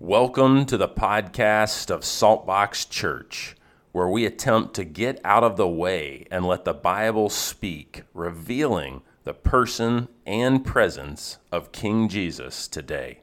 [0.00, 3.56] Welcome to the podcast of Saltbox Church,
[3.90, 9.02] where we attempt to get out of the way and let the Bible speak, revealing
[9.24, 13.22] the person and presence of King Jesus today.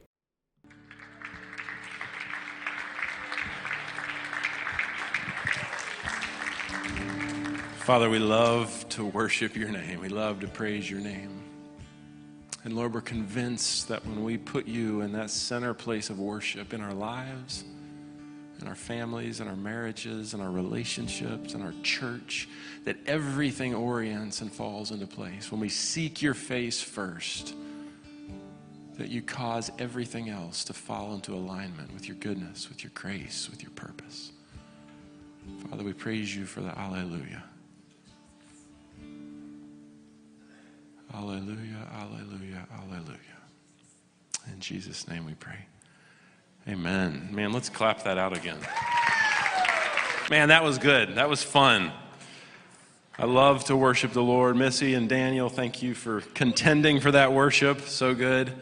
[7.78, 9.98] Father, we love to worship your name.
[10.02, 11.45] We love to praise your name.
[12.66, 16.74] And Lord, we're convinced that when we put you in that center place of worship
[16.74, 17.62] in our lives,
[18.60, 22.48] in our families, in our marriages, in our relationships, in our church,
[22.84, 25.52] that everything orients and falls into place.
[25.52, 27.54] When we seek your face first,
[28.98, 33.48] that you cause everything else to fall into alignment with your goodness, with your grace,
[33.48, 34.32] with your purpose.
[35.70, 37.44] Father, we praise you for the Alleluia.
[41.16, 43.16] Alleluia, alleluia, alleluia.
[44.52, 45.56] In Jesus' name we pray.
[46.68, 47.30] Amen.
[47.32, 48.58] Man, let's clap that out again.
[50.28, 51.14] Man, that was good.
[51.14, 51.90] That was fun.
[53.18, 54.56] I love to worship the Lord.
[54.56, 57.80] Missy and Daniel, thank you for contending for that worship.
[57.82, 58.52] So good.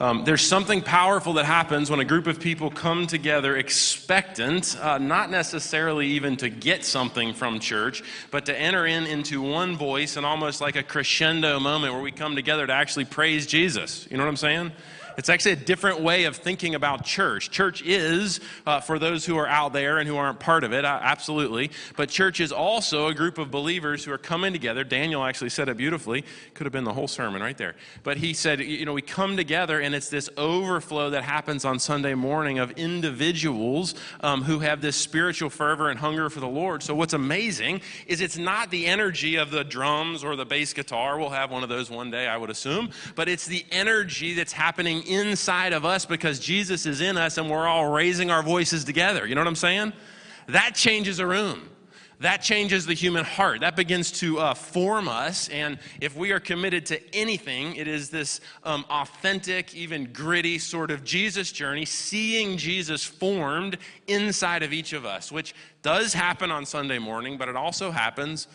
[0.00, 4.96] Um, there's something powerful that happens when a group of people come together expectant, uh,
[4.96, 10.16] not necessarily even to get something from church, but to enter in into one voice
[10.16, 14.08] and almost like a crescendo moment where we come together to actually praise Jesus.
[14.10, 14.72] You know what I'm saying?
[15.16, 17.50] It's actually a different way of thinking about church.
[17.50, 20.84] Church is, uh, for those who are out there and who aren't part of it,
[20.84, 21.70] uh, absolutely.
[21.96, 24.84] But church is also a group of believers who are coming together.
[24.84, 26.24] Daniel actually said it beautifully.
[26.54, 27.76] Could have been the whole sermon right there.
[28.02, 31.78] But he said, you know, we come together and it's this overflow that happens on
[31.78, 36.82] Sunday morning of individuals um, who have this spiritual fervor and hunger for the Lord.
[36.82, 41.18] So what's amazing is it's not the energy of the drums or the bass guitar.
[41.18, 42.90] We'll have one of those one day, I would assume.
[43.14, 47.50] But it's the energy that's happening inside of us because Jesus is in us and
[47.50, 49.26] we're all raising our voices together.
[49.26, 49.92] You know what I'm saying?
[50.48, 51.68] That changes a room.
[52.20, 53.60] That changes the human heart.
[53.60, 55.48] That begins to uh, form us.
[55.48, 60.90] And if we are committed to anything, it is this um, authentic, even gritty sort
[60.90, 66.66] of Jesus journey, seeing Jesus formed inside of each of us, which does happen on
[66.66, 68.48] Sunday morning, but it also happens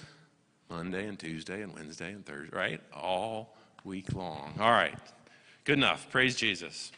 [0.70, 2.82] Monday and Tuesday and Wednesday and Thursday, right?
[2.94, 4.54] All week long.
[4.60, 4.94] All right.
[5.66, 6.10] Good enough.
[6.12, 6.92] Praise Jesus.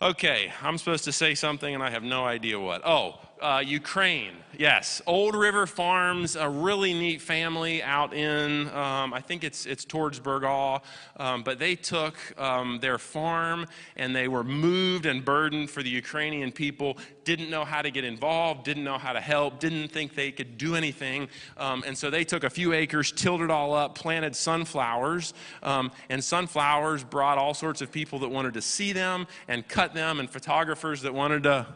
[0.00, 2.82] Okay, I'm supposed to say something and I have no idea what.
[2.84, 4.32] Oh, uh, Ukraine.
[4.58, 9.84] Yes, Old River Farms, a really neat family out in, um, I think it's, it's
[9.84, 10.82] towards Burgaw,
[11.16, 13.66] um, but they took um, their farm
[13.96, 18.04] and they were moved and burdened for the Ukrainian people, didn't know how to get
[18.04, 21.28] involved, didn't know how to help, didn't think they could do anything.
[21.56, 25.32] Um, and so they took a few acres, tilled it all up, planted sunflowers,
[25.62, 29.94] um, and sunflowers brought all sorts of people that wanted to see them and cut
[29.94, 31.66] them, and photographers that wanted to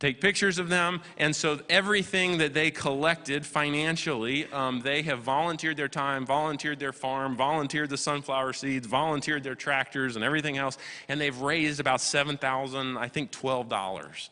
[0.00, 1.00] take pictures of them.
[1.18, 6.92] And so everything that they collected financially, um, they have volunteered their time, volunteered their
[6.92, 10.78] farm, volunteered the sunflower seeds, volunteered their tractors and everything else.
[11.08, 14.30] And they've raised about 7,000, I think $12.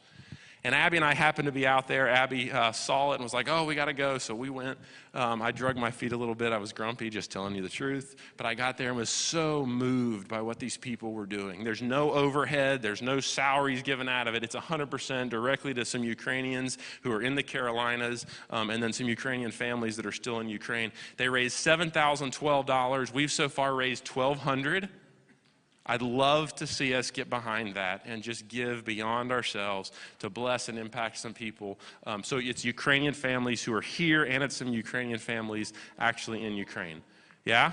[0.64, 2.08] And Abby and I happened to be out there.
[2.08, 4.19] Abby uh, saw it and was like, oh, we got to go.
[4.19, 4.78] So we went.
[5.14, 6.52] Um, I drug my feet a little bit.
[6.52, 8.16] I was grumpy, just telling you the truth.
[8.36, 11.64] But I got there and was so moved by what these people were doing.
[11.64, 14.42] There's no overhead, there's no salaries given out of it.
[14.42, 19.08] It's 100% directly to some Ukrainians who are in the Carolinas um, and then some
[19.08, 20.92] Ukrainian families that are still in Ukraine.
[21.16, 23.12] They raised $7,012.
[23.12, 24.88] We've so far raised 1200
[25.88, 30.69] I'd love to see us get behind that and just give beyond ourselves to bless
[30.69, 31.78] and impact some people.
[32.06, 36.54] Um, so it's Ukrainian families who are here, and it's some Ukrainian families actually in
[36.54, 37.00] Ukraine.
[37.47, 37.72] Yeah?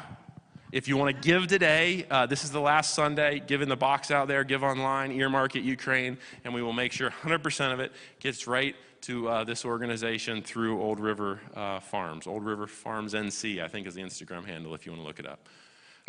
[0.72, 3.42] If you want to give today, uh, this is the last Sunday.
[3.46, 6.92] Give in the box out there, give online, earmark it Ukraine, and we will make
[6.92, 12.28] sure 100% of it gets right to uh, this organization through Old River uh, Farms.
[12.28, 15.20] Old River Farms NC, I think, is the Instagram handle if you want to look
[15.20, 15.48] it up.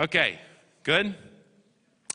[0.01, 0.39] Okay,
[0.83, 1.15] good?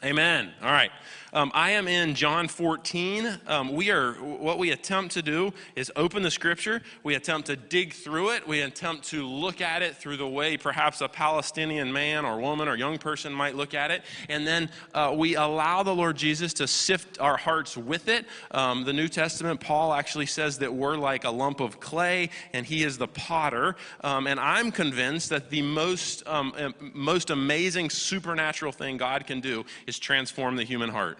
[0.03, 0.51] Amen.
[0.63, 0.91] All right.
[1.33, 3.39] Um, I am in John 14.
[3.47, 6.81] Um, we are, what we attempt to do is open the scripture.
[7.03, 8.45] We attempt to dig through it.
[8.45, 12.67] We attempt to look at it through the way perhaps a Palestinian man or woman
[12.67, 14.01] or young person might look at it.
[14.27, 18.25] And then uh, we allow the Lord Jesus to sift our hearts with it.
[18.51, 22.65] Um, the New Testament, Paul actually says that we're like a lump of clay and
[22.65, 23.77] he is the potter.
[24.03, 29.63] Um, and I'm convinced that the most, um, most amazing supernatural thing God can do
[29.91, 31.19] is transform the human heart.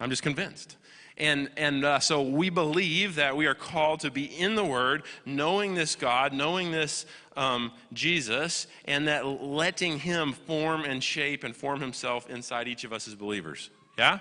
[0.00, 0.78] I'm just convinced.
[1.18, 5.02] And, and uh, so we believe that we are called to be in the Word,
[5.26, 7.04] knowing this God, knowing this
[7.36, 12.92] um, Jesus, and that letting Him form and shape and form Himself inside each of
[12.94, 13.68] us as believers.
[13.98, 14.20] Yeah?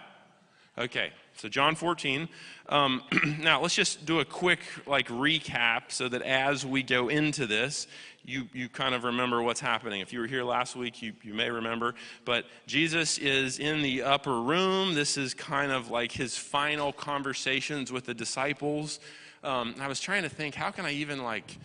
[0.77, 2.27] Okay, so John 14.
[2.67, 3.01] Um,
[3.39, 7.87] now let's just do a quick like recap so that as we go into this,
[8.27, 10.01] you, you kind of remember what's happening.
[10.01, 11.95] If you were here last week, you, you may remember.
[12.25, 14.93] But Jesus is in the upper room.
[14.93, 18.99] This is kind of like his final conversations with the disciples.
[19.45, 21.57] Um, I was trying to think, how can I even like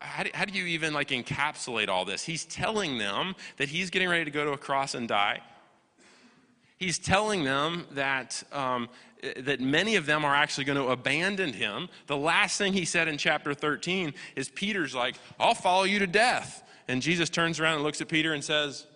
[0.00, 2.22] how do, how do, you even like encapsulate all this?
[2.22, 5.40] He's telling them that he's getting ready to go to a cross and die.
[6.78, 8.88] He's telling them that, um,
[9.36, 11.88] that many of them are actually going to abandon him.
[12.06, 16.06] The last thing he said in chapter 13 is Peter's like, I'll follow you to
[16.06, 16.62] death.
[16.86, 18.86] And Jesus turns around and looks at Peter and says,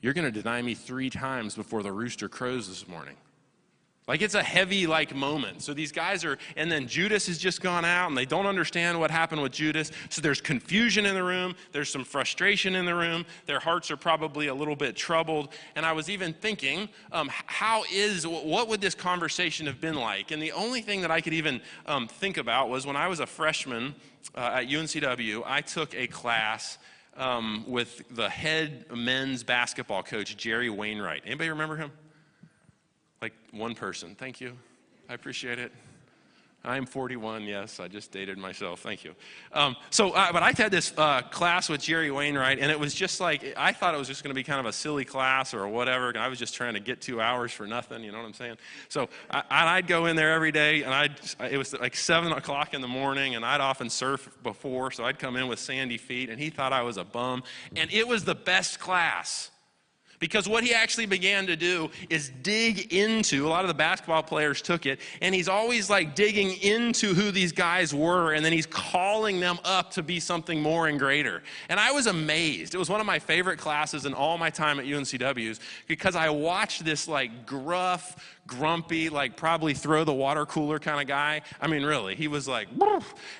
[0.00, 3.16] You're going to deny me three times before the rooster crows this morning.
[4.08, 5.62] Like it's a heavy like moment.
[5.62, 8.98] So these guys are, and then Judas has just gone out and they don't understand
[8.98, 9.92] what happened with Judas.
[10.10, 11.54] So there's confusion in the room.
[11.70, 13.24] There's some frustration in the room.
[13.46, 15.50] Their hearts are probably a little bit troubled.
[15.76, 20.32] And I was even thinking, um, how is, what would this conversation have been like?
[20.32, 23.20] And the only thing that I could even um, think about was when I was
[23.20, 23.94] a freshman
[24.34, 26.78] uh, at UNCW, I took a class
[27.16, 31.22] um, with the head men's basketball coach, Jerry Wainwright.
[31.24, 31.92] Anybody remember him?
[33.22, 34.16] Like one person.
[34.16, 34.58] Thank you.
[35.08, 35.70] I appreciate it.
[36.64, 37.42] I'm 41.
[37.42, 38.80] Yes, I just dated myself.
[38.80, 39.14] Thank you.
[39.52, 42.94] Um, so, uh, but I had this uh, class with Jerry Wainwright, and it was
[42.94, 45.54] just like I thought it was just going to be kind of a silly class
[45.54, 46.08] or whatever.
[46.10, 48.04] and I was just trying to get two hours for nothing.
[48.04, 48.56] You know what I'm saying?
[48.88, 51.18] So I, would go in there every day, and I'd
[51.50, 55.18] it was like seven o'clock in the morning, and I'd often surf before, so I'd
[55.18, 57.44] come in with sandy feet, and he thought I was a bum,
[57.76, 59.51] and it was the best class.
[60.22, 64.22] Because what he actually began to do is dig into, a lot of the basketball
[64.22, 68.52] players took it, and he's always like digging into who these guys were, and then
[68.52, 71.42] he's calling them up to be something more and greater.
[71.68, 72.72] And I was amazed.
[72.72, 75.58] It was one of my favorite classes in all my time at UNCW's
[75.88, 81.06] because I watched this like gruff, grumpy, like probably throw the water cooler kind of
[81.06, 81.42] guy.
[81.60, 82.68] I mean, really, he was like,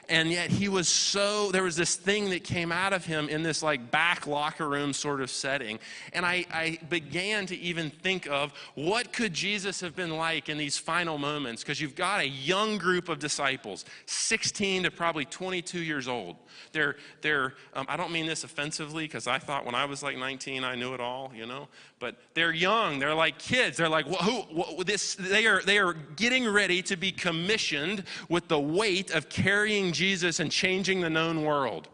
[0.09, 3.43] and yet he was so, there was this thing that came out of him in
[3.43, 5.79] this like back locker room sort of setting.
[6.13, 10.59] And I, I began to even think of what could Jesus have been like in
[10.59, 11.63] these final moments?
[11.63, 16.37] Because you've got a young group of disciples, 16 to probably 22 years old.
[16.73, 20.17] They're, they're um, I don't mean this offensively because I thought when I was like
[20.17, 21.69] 19, I knew it all, you know,
[21.99, 22.99] but they're young.
[22.99, 23.77] They're like kids.
[23.77, 28.49] They're like, who, who, this, they, are, they are getting ready to be commissioned with
[28.49, 31.89] the weight of carrying Jesus and changing the known world.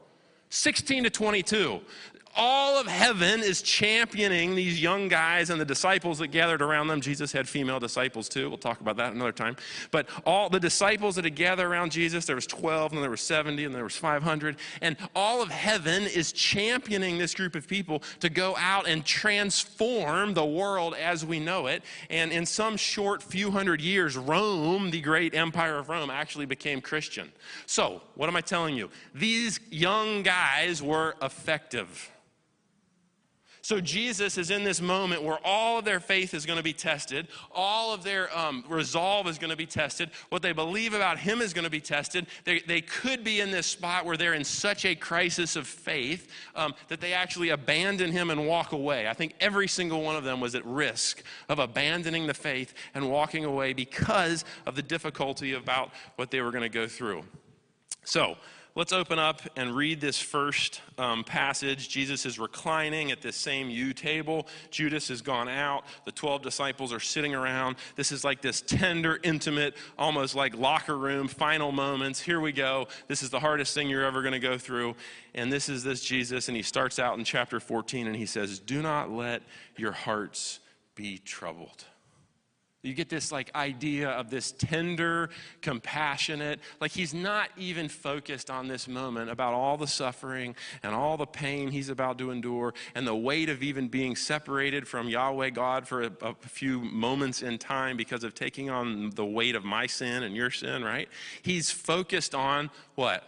[0.51, 1.81] 16 to 22
[2.39, 7.01] all of heaven is championing these young guys and the disciples that gathered around them.
[7.01, 8.49] Jesus had female disciples too.
[8.49, 9.57] We'll talk about that another time.
[9.91, 13.21] But all the disciples that had gathered around Jesus, there was 12 and there was
[13.21, 14.57] 70 and there was 500.
[14.81, 20.35] And all of heaven is championing this group of people to go out and transform
[20.35, 21.83] the world as we know it.
[22.09, 26.81] And in some short few hundred years, Rome, the great empire of Rome, actually became
[26.81, 27.33] Christian.
[27.67, 28.91] So, what am I telling you?
[29.13, 32.13] These young guys were effective.
[33.69, 36.73] So Jesus is in this moment where all of their faith is going to be
[36.73, 41.19] tested, all of their um, resolve is going to be tested, what they believe about
[41.19, 42.29] Him is going to be tested.
[42.45, 46.33] They, they could be in this spot where they're in such a crisis of faith
[46.55, 49.07] um, that they actually abandon Him and walk away.
[49.07, 53.11] I think every single one of them was at risk of abandoning the faith and
[53.11, 57.23] walking away because of the difficulty about what they were going to go through.
[58.03, 58.39] So,
[58.79, 61.89] Let's open up and read this first um, passage.
[61.89, 64.47] Jesus is reclining at this same U table.
[64.71, 65.83] Judas has gone out.
[66.05, 67.75] The 12 disciples are sitting around.
[67.97, 72.21] This is like this tender, intimate, almost like locker room, final moments.
[72.21, 72.87] Here we go.
[73.09, 74.95] This is the hardest thing you're ever going to go through.
[75.35, 76.47] And this is this Jesus.
[76.47, 79.43] And he starts out in chapter 14 and he says, Do not let
[79.77, 80.61] your hearts
[80.95, 81.85] be troubled.
[82.83, 85.31] You get this like idea of this tender,
[85.63, 90.55] compassionate, like he's not even focused on this moment about all the suffering
[90.85, 94.87] and all the pain he's about to endure and the weight of even being separated
[94.87, 99.27] from Yahweh God for a, a few moments in time because of taking on the
[99.27, 101.09] weight of my sin and your sin, right?
[101.43, 103.25] He's focused on what?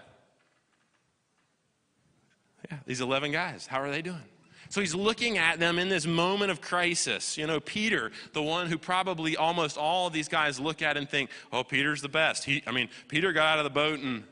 [2.71, 3.67] Yeah, these 11 guys.
[3.67, 4.23] How are they doing?
[4.71, 7.37] So he's looking at them in this moment of crisis.
[7.37, 11.11] You know, Peter, the one who probably almost all of these guys look at and
[11.11, 12.45] think, oh, Peter's the best.
[12.45, 14.23] He, I mean, Peter got out of the boat and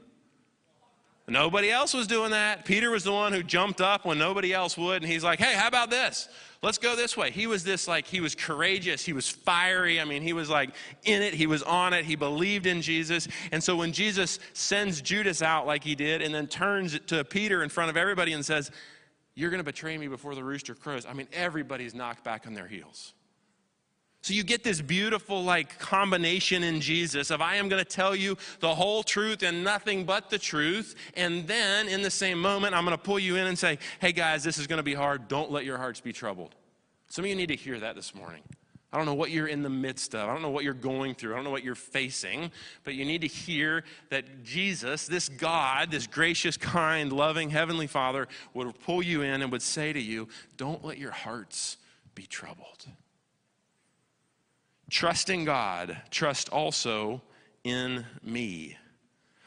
[1.27, 2.65] nobody else was doing that.
[2.65, 5.03] Peter was the one who jumped up when nobody else would.
[5.03, 6.29] And he's like, hey, how about this?
[6.63, 7.33] Let's go this way.
[7.33, 9.05] He was this like, he was courageous.
[9.05, 10.01] He was fiery.
[10.01, 10.71] I mean, he was like
[11.03, 11.35] in it.
[11.35, 12.05] He was on it.
[12.05, 13.27] He believed in Jesus.
[13.51, 17.65] And so when Jesus sends Judas out like he did and then turns to Peter
[17.65, 18.71] in front of everybody and says,
[19.39, 21.07] you're going to betray me before the rooster crows.
[21.07, 23.15] I mean, everybody's knocked back on their heels.
[24.21, 28.17] So you get this beautiful like combination in Jesus of I am going to tell
[28.17, 30.97] you the whole truth and nothing but the truth.
[31.15, 34.11] And then in the same moment, I'm going to pull you in and say, hey
[34.11, 35.29] guys, this is going to be hard.
[35.29, 36.57] Don't let your hearts be troubled.
[37.07, 38.43] Some of you need to hear that this morning.
[38.93, 40.29] I don't know what you're in the midst of.
[40.29, 41.33] I don't know what you're going through.
[41.33, 42.51] I don't know what you're facing.
[42.85, 48.29] But you need to hear that Jesus, this God, this gracious, kind, loving Heavenly Father,
[48.55, 51.77] would pull you in and would say to you, Don't let your hearts
[52.15, 52.87] be troubled.
[54.91, 57.21] Trust in God, trust also
[57.63, 58.79] in me.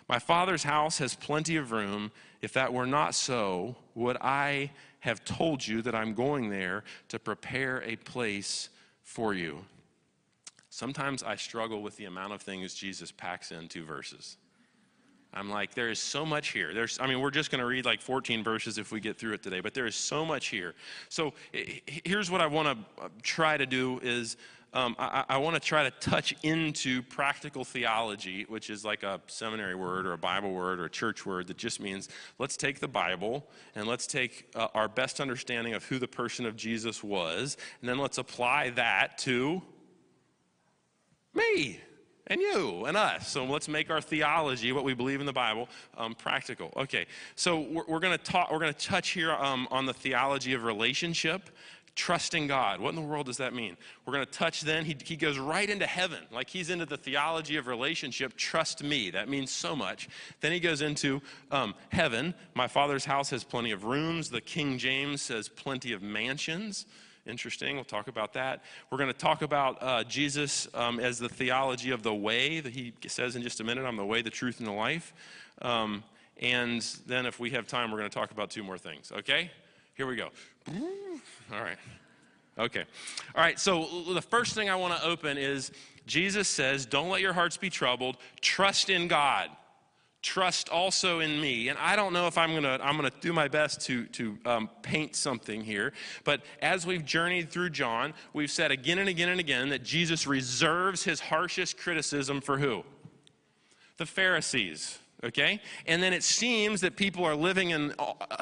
[0.08, 2.12] My Father's house has plenty of room.
[2.42, 7.18] If that were not so, would I have told you that I'm going there to
[7.18, 8.70] prepare a place
[9.12, 9.60] for you.
[10.70, 14.38] Sometimes I struggle with the amount of things Jesus packs into verses.
[15.34, 16.74] I'm like, there is so much here.
[16.74, 19.34] There's, I mean, we're just going to read like 14 verses if we get through
[19.34, 20.74] it today, but there is so much here.
[21.10, 24.38] So here's what I want to uh, try to do is
[24.74, 29.20] um, I, I want to try to touch into practical theology, which is like a
[29.28, 32.08] seminary word or a Bible word or a church word that just means
[32.40, 36.46] let's take the Bible and let's take uh, our best understanding of who the person
[36.46, 39.62] of Jesus was, and then let's apply that to
[41.34, 41.80] me
[42.28, 43.28] and you and us.
[43.28, 46.72] So let's make our theology, what we believe in the Bible, um, practical.
[46.78, 48.52] Okay, so we're, we're going to talk.
[48.52, 51.50] We're going to touch here um, on the theology of relationship
[51.96, 52.80] trusting God.
[52.80, 53.78] What in the world does that mean?
[54.06, 56.20] We're going to touch then, he, he goes right into heaven.
[56.32, 58.36] Like he's into the theology of relationship.
[58.38, 59.10] Trust me.
[59.12, 60.10] That means so much.
[60.40, 61.22] Then he goes into
[61.52, 62.34] um, heaven.
[62.54, 64.30] My father's house has plenty of rooms.
[64.30, 66.86] The King James says plenty of mansions.
[67.28, 67.76] Interesting.
[67.76, 68.64] We'll talk about that.
[68.90, 72.74] We're going to talk about uh, Jesus um, as the theology of the way that
[72.74, 75.14] he says in just a minute I'm the way, the truth, and the life.
[75.62, 76.04] Um,
[76.42, 79.12] and then, if we have time, we're going to talk about two more things.
[79.12, 79.52] Okay?
[79.96, 80.30] Here we go.
[81.54, 81.78] All right.
[82.58, 82.84] Okay.
[83.36, 83.60] All right.
[83.60, 85.72] So the first thing I want to open is
[86.06, 88.18] Jesus says, Don't let your hearts be troubled.
[88.42, 89.50] Trust in God.
[90.22, 91.70] Trust also in me.
[91.70, 94.06] And I don't know if I'm going to, I'm going to do my best to,
[94.08, 95.94] to um, paint something here.
[96.24, 100.28] But as we've journeyed through John, we've said again and again and again that Jesus
[100.28, 102.84] reserves his harshest criticism for who?
[103.98, 105.62] The Pharisees okay?
[105.86, 107.94] And then it seems that people are living in,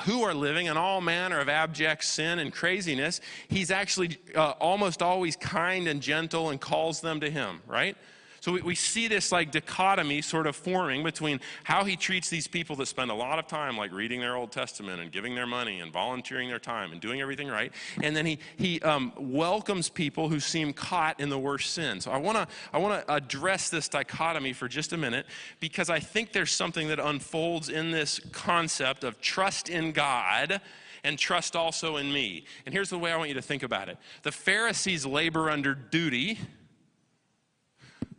[0.03, 3.21] who are living in all manner of abject sin and craziness.
[3.47, 7.97] He's actually uh, almost always kind and gentle and calls them to him, right?
[8.41, 12.47] So we, we see this like dichotomy sort of forming between how he treats these
[12.47, 15.47] people that spend a lot of time like reading their Old Testament and giving their
[15.47, 17.71] money and volunteering their time and doing everything right.
[18.01, 22.01] And then he, he um, welcomes people who seem caught in the worst sin.
[22.01, 25.25] So I want to I wanna address this dichotomy for just a minute
[25.59, 30.61] because I think there's something that unfolds in this concept of trust in God
[31.03, 32.45] and trust also in me.
[32.65, 35.73] And here's the way I want you to think about it the Pharisees labor under
[35.73, 36.39] duty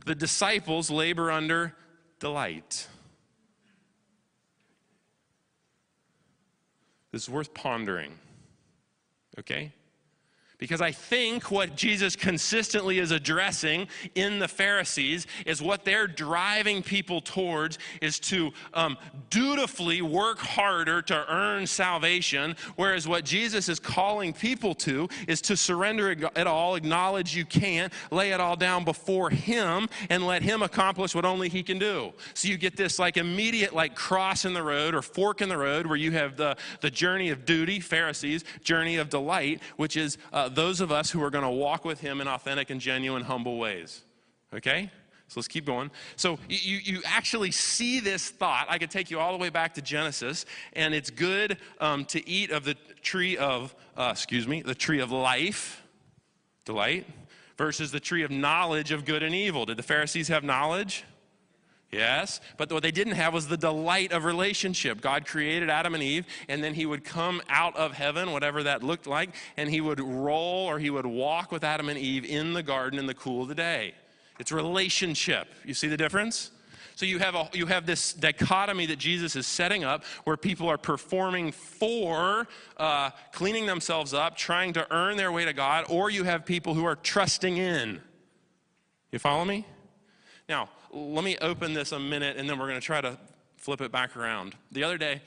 [0.04, 1.74] the disciples labor under
[2.18, 2.86] delight.
[7.12, 8.12] This is worth pondering.
[9.38, 9.72] Okay?
[10.60, 16.82] Because I think what Jesus consistently is addressing in the Pharisees is what they're driving
[16.82, 18.98] people towards is to um,
[19.30, 25.56] dutifully work harder to earn salvation, whereas what Jesus is calling people to is to
[25.56, 30.62] surrender it all, acknowledge you can't, lay it all down before Him, and let Him
[30.62, 32.12] accomplish what only He can do.
[32.34, 35.56] So you get this like immediate like cross in the road or fork in the
[35.56, 40.18] road where you have the, the journey of duty, Pharisees, journey of delight, which is
[40.34, 43.22] uh, those of us who are going to walk with Him in authentic and genuine,
[43.22, 44.02] humble ways.
[44.54, 44.90] Okay?
[45.28, 45.92] So let's keep going.
[46.16, 48.66] So you, you actually see this thought.
[48.68, 52.28] I could take you all the way back to Genesis, and it's good um, to
[52.28, 55.84] eat of the tree of, uh, excuse me, the tree of life,
[56.64, 57.06] delight,
[57.56, 59.66] versus the tree of knowledge of good and evil.
[59.66, 61.04] Did the Pharisees have knowledge?
[61.92, 65.00] Yes, but what they didn't have was the delight of relationship.
[65.00, 68.84] God created Adam and Eve, and then he would come out of heaven, whatever that
[68.84, 72.52] looked like, and he would roll or he would walk with Adam and Eve in
[72.52, 73.94] the garden in the cool of the day.
[74.38, 75.48] It's relationship.
[75.64, 76.52] You see the difference?
[76.94, 80.68] So you have, a, you have this dichotomy that Jesus is setting up where people
[80.68, 86.08] are performing for uh, cleaning themselves up, trying to earn their way to God, or
[86.10, 88.00] you have people who are trusting in.
[89.10, 89.66] You follow me?
[90.50, 93.16] Now, let me open this a minute and then we're going to try to
[93.56, 94.56] flip it back around.
[94.72, 95.22] The other day,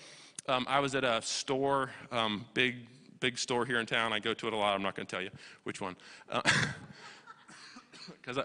[0.49, 2.75] um, I was at a store, um, big,
[3.21, 4.11] big store here in town.
[4.11, 4.75] I go to it a lot.
[4.75, 5.29] I'm not going to tell you
[5.63, 5.95] which one.
[8.19, 8.43] Because uh,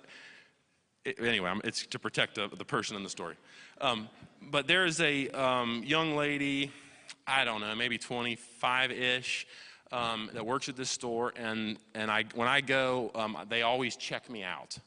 [1.18, 3.34] anyway, it's to protect the, the person in the story.
[3.80, 4.08] Um,
[4.40, 6.70] but there is a um, young lady,
[7.26, 9.48] I don't know, maybe 25 ish.
[9.90, 13.96] um, that works at this store, and, and I, when I go, um, they always
[13.96, 14.78] check me out.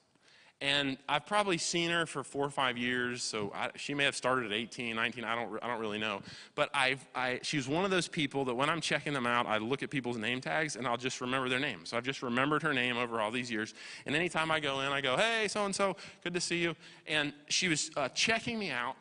[0.62, 4.16] And I've probably seen her for four or five years, so I, she may have
[4.16, 6.22] started at 18, 19, I don't, I don't really know.
[6.54, 9.58] But I've, I, she's one of those people that when I'm checking them out, I
[9.58, 11.80] look at people's name tags and I'll just remember their name.
[11.86, 13.74] So I've just remembered her name over all these years.
[14.06, 16.76] And anytime I go in, I go, hey, so and so, good to see you.
[17.08, 18.96] And she was uh, checking me out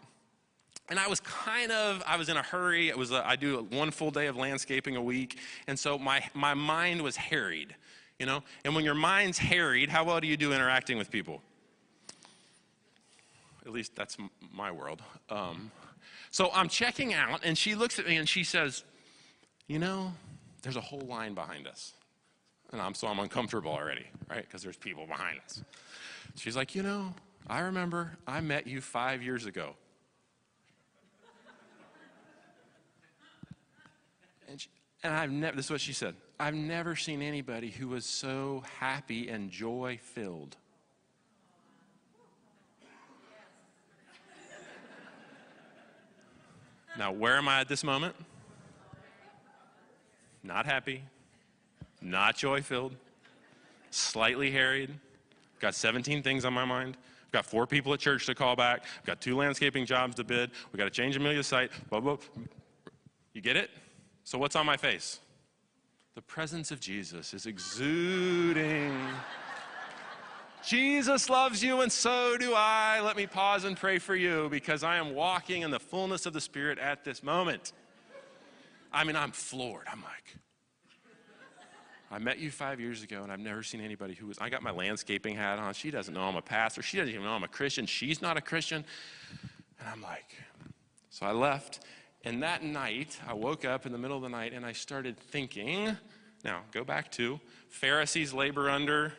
[0.90, 2.88] and I was kind of, I was in a hurry.
[2.88, 5.38] It was, a, I do one full day of landscaping a week.
[5.68, 7.76] And so my, my mind was harried,
[8.18, 8.42] you know?
[8.64, 11.42] And when your mind's harried, how well do you do interacting with people?
[13.66, 14.16] At least that's
[14.52, 15.02] my world.
[15.28, 15.70] Um,
[16.30, 18.84] so I'm checking out, and she looks at me and she says,
[19.66, 20.12] You know,
[20.62, 21.92] there's a whole line behind us.
[22.72, 24.42] And I'm, so I'm uncomfortable already, right?
[24.42, 25.62] Because there's people behind us.
[26.36, 27.14] She's like, You know,
[27.48, 29.74] I remember I met you five years ago.
[34.48, 34.68] And, she,
[35.04, 38.64] and I've never, this is what she said I've never seen anybody who was so
[38.78, 40.56] happy and joy filled.
[46.98, 48.14] Now, where am I at this moment?
[50.42, 51.02] Not happy,
[52.00, 52.96] not joy filled,
[53.90, 54.90] slightly harried,
[55.60, 56.96] got 17 things on my mind.
[57.26, 58.84] I've got four people at church to call back.
[58.98, 60.50] I've got two landscaping jobs to bid.
[60.72, 61.70] We've got to change Amelia's site.
[61.88, 62.16] Blah, blah.
[63.34, 63.70] You get it?
[64.24, 65.20] So, what's on my face?
[66.16, 68.98] The presence of Jesus is exuding.
[70.62, 73.00] Jesus loves you, and so do I.
[73.00, 76.32] Let me pause and pray for you because I am walking in the fullness of
[76.32, 77.72] the Spirit at this moment.
[78.92, 79.86] I mean, I'm floored.
[79.90, 80.36] I'm like,
[82.10, 84.38] I met you five years ago, and I've never seen anybody who was.
[84.38, 85.72] I got my landscaping hat on.
[85.74, 86.82] She doesn't know I'm a pastor.
[86.82, 87.86] She doesn't even know I'm a Christian.
[87.86, 88.84] She's not a Christian.
[89.78, 90.36] And I'm like,
[91.08, 91.80] so I left,
[92.24, 95.18] and that night, I woke up in the middle of the night and I started
[95.18, 95.96] thinking.
[96.44, 99.14] Now, go back to Pharisees labor under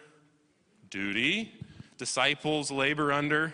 [0.91, 1.51] duty,
[1.97, 3.53] disciples labor under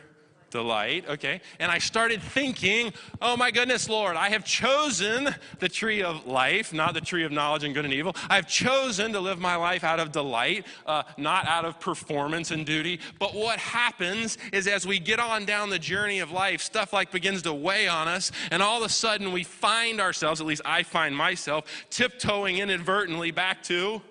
[0.49, 1.41] delight, okay?
[1.59, 6.73] And I started thinking, oh my goodness, Lord, I have chosen the tree of life,
[6.73, 8.15] not the tree of knowledge and good and evil.
[8.29, 12.65] I've chosen to live my life out of delight, uh, not out of performance and
[12.65, 12.99] duty.
[13.19, 17.11] But what happens is as we get on down the journey of life, stuff like
[17.11, 20.61] begins to weigh on us, and all of a sudden we find ourselves, at least
[20.65, 24.01] I find myself, tiptoeing inadvertently back to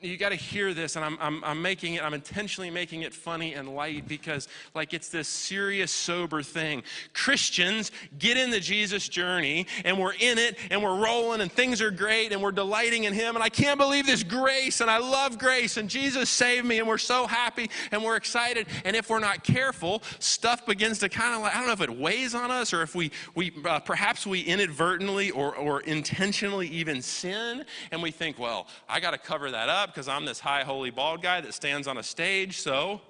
[0.00, 3.14] You, got to hear this, and I'm, I'm, I'm making it, I'm intentionally making it
[3.14, 6.82] funny and light because, like, it's this serious, sober thing.
[7.14, 11.80] Christians get in the Jesus journey, and we're in it, and we're rolling, and things
[11.80, 14.98] are great, and we're delighting in Him, and I can't believe this grace, and I
[14.98, 18.66] love grace, and Jesus saved me, and we're so happy, and we're excited.
[18.84, 21.80] And if we're not careful, stuff begins to kind of like, I don't know if
[21.80, 26.68] it weighs on us, or if we, we uh, perhaps we inadvertently or, or intentionally
[26.68, 30.40] even sin, and we think, well, I got to cover that up because I'm this
[30.40, 32.60] high, holy, bald guy that stands on a stage.
[32.60, 33.00] So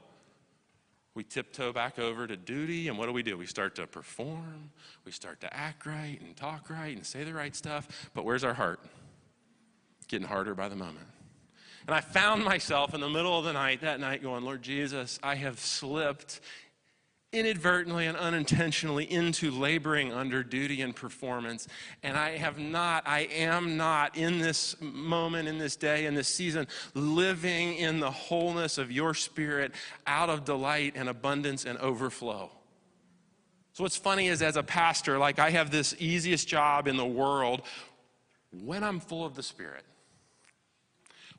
[1.15, 3.37] we tiptoe back over to duty, and what do we do?
[3.37, 4.71] We start to perform,
[5.05, 8.11] we start to act right and talk right and say the right stuff.
[8.15, 8.81] But where's our heart?
[10.07, 11.07] Getting harder by the moment.
[11.87, 15.19] And I found myself in the middle of the night that night going, Lord Jesus,
[15.23, 16.41] I have slipped
[17.33, 21.69] inadvertently and unintentionally into laboring under duty and performance.
[22.03, 26.29] And I have not, I am not in this moment, in this day, in this
[26.29, 29.73] season, living in the wholeness of your spirit
[30.07, 32.51] out of delight and abundance and overflow.
[33.73, 37.07] So, what's funny is, as a pastor, like I have this easiest job in the
[37.07, 37.63] world
[38.51, 39.85] when I'm full of the Spirit.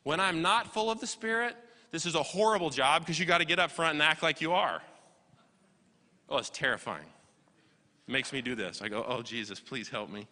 [0.03, 1.55] When I'm not full of the Spirit,
[1.91, 4.39] this is a horrible job because you got to get up front and act like
[4.39, 4.81] you are.
[6.31, 7.05] Oh, it's terrifying.
[8.07, 8.81] It makes me do this.
[8.81, 10.27] I go, Oh, Jesus, please help me.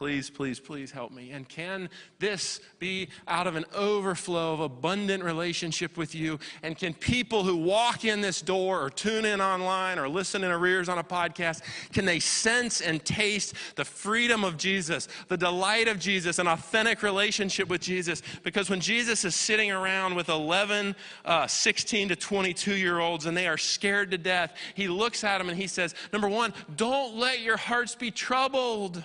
[0.00, 1.30] Please, please, please help me.
[1.32, 6.38] And can this be out of an overflow of abundant relationship with you?
[6.62, 10.50] And can people who walk in this door or tune in online or listen in
[10.50, 11.60] arrears on a podcast,
[11.92, 17.02] can they sense and taste the freedom of Jesus, the delight of Jesus, an authentic
[17.02, 18.22] relationship with Jesus?
[18.42, 23.36] Because when Jesus is sitting around with 11, uh, 16 to 22 year olds and
[23.36, 27.16] they are scared to death, he looks at them and he says, Number one, don't
[27.16, 29.04] let your hearts be troubled.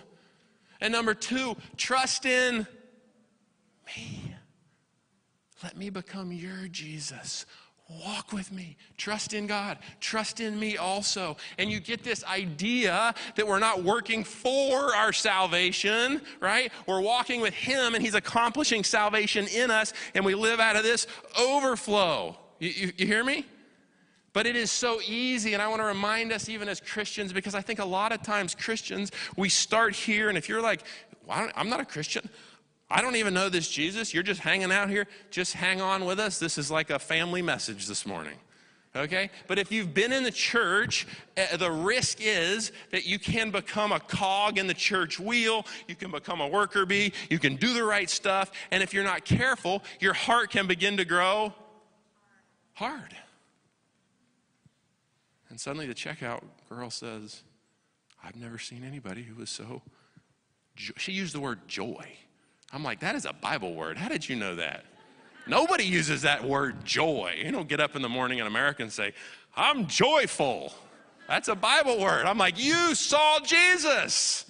[0.82, 2.68] And number two, trust in
[3.96, 4.36] me.
[5.64, 7.46] Let me become your Jesus.
[7.88, 8.78] Walk with me.
[8.98, 9.78] Trust in God.
[10.00, 11.38] Trust in me also.
[11.60, 16.72] And you get this idea that we're not working for our salvation, right?
[16.88, 20.84] We're walking with Him and He's accomplishing salvation in us, and we live out of
[20.84, 21.06] this
[21.40, 22.36] overflow.
[22.60, 23.46] You, you, you hear me?
[24.36, 27.56] But it is so easy, and I want to remind us, even as Christians, because
[27.56, 30.82] I think a lot of times Christians, we start here, and if you're like,
[31.26, 32.28] well, I'm not a Christian.
[32.90, 34.14] I don't even know this Jesus.
[34.14, 35.08] You're just hanging out here.
[35.32, 36.38] Just hang on with us.
[36.38, 38.36] This is like a family message this morning.
[38.94, 39.30] Okay?
[39.48, 43.94] But if you've been in the church, uh, the risk is that you can become
[43.94, 45.66] a cog in the church wheel.
[45.88, 47.14] You can become a worker bee.
[47.30, 48.52] You can do the right stuff.
[48.70, 51.54] And if you're not careful, your heart can begin to grow
[52.74, 53.16] hard.
[55.56, 57.44] And suddenly the checkout girl says,
[58.22, 59.84] I've never seen anybody who was so.
[60.76, 60.92] Jo-.
[60.98, 62.10] She used the word joy.
[62.74, 63.98] I'm like, that is a Bible word.
[63.98, 64.84] How did you know that?
[65.48, 67.36] Nobody uses that word joy.
[67.42, 69.14] You don't get up in the morning in America and say,
[69.56, 70.74] I'm joyful.
[71.30, 72.26] That's a Bible word.
[72.26, 74.45] I'm like, you saw Jesus.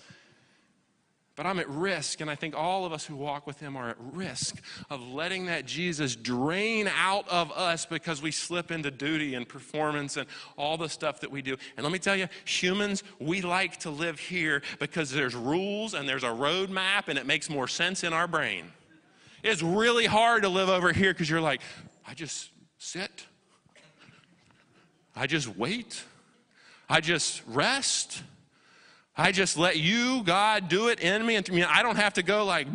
[1.36, 3.90] But I'm at risk, and I think all of us who walk with Him are
[3.90, 9.36] at risk of letting that Jesus drain out of us because we slip into duty
[9.36, 11.58] and performance and all the stuff that we do.
[11.76, 16.08] And let me tell you, humans, we like to live here because there's rules and
[16.08, 18.72] there's a roadmap, and it makes more sense in our brain.
[19.44, 21.62] It's really hard to live over here because you're like,
[22.08, 23.26] I just sit,
[25.14, 26.02] I just wait,
[26.90, 28.24] I just rest.
[29.18, 31.36] I just let you, God, do it in me.
[31.36, 31.64] And.
[31.64, 32.68] I don't have to go like,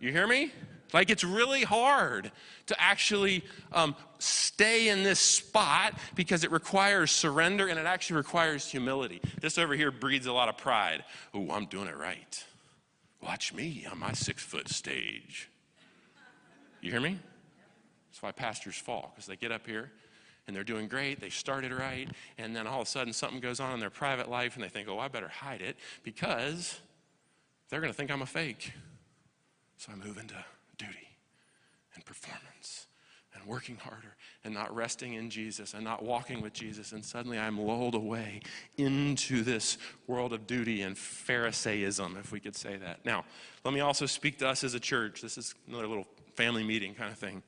[0.00, 0.52] you hear me?
[0.92, 2.32] Like it's really hard
[2.66, 8.70] to actually um, stay in this spot because it requires surrender and it actually requires
[8.70, 9.20] humility.
[9.40, 11.04] This over here breeds a lot of pride.
[11.34, 12.44] Oh, I'm doing it right.
[13.20, 15.50] Watch me on my six foot stage.
[16.80, 17.18] You hear me?
[18.10, 19.90] That's why pastors fall because they get up here
[20.48, 21.20] and they're doing great.
[21.20, 22.08] They started right.
[22.38, 24.68] And then all of a sudden, something goes on in their private life, and they
[24.68, 26.80] think, oh, I better hide it because
[27.68, 28.72] they're going to think I'm a fake.
[29.76, 30.34] So I move into
[30.78, 31.10] duty
[31.94, 32.86] and performance
[33.34, 36.92] and working harder and not resting in Jesus and not walking with Jesus.
[36.92, 38.40] And suddenly I'm lulled away
[38.78, 43.04] into this world of duty and Pharisaism, if we could say that.
[43.04, 43.24] Now,
[43.64, 45.20] let me also speak to us as a church.
[45.20, 47.42] This is another little family meeting kind of thing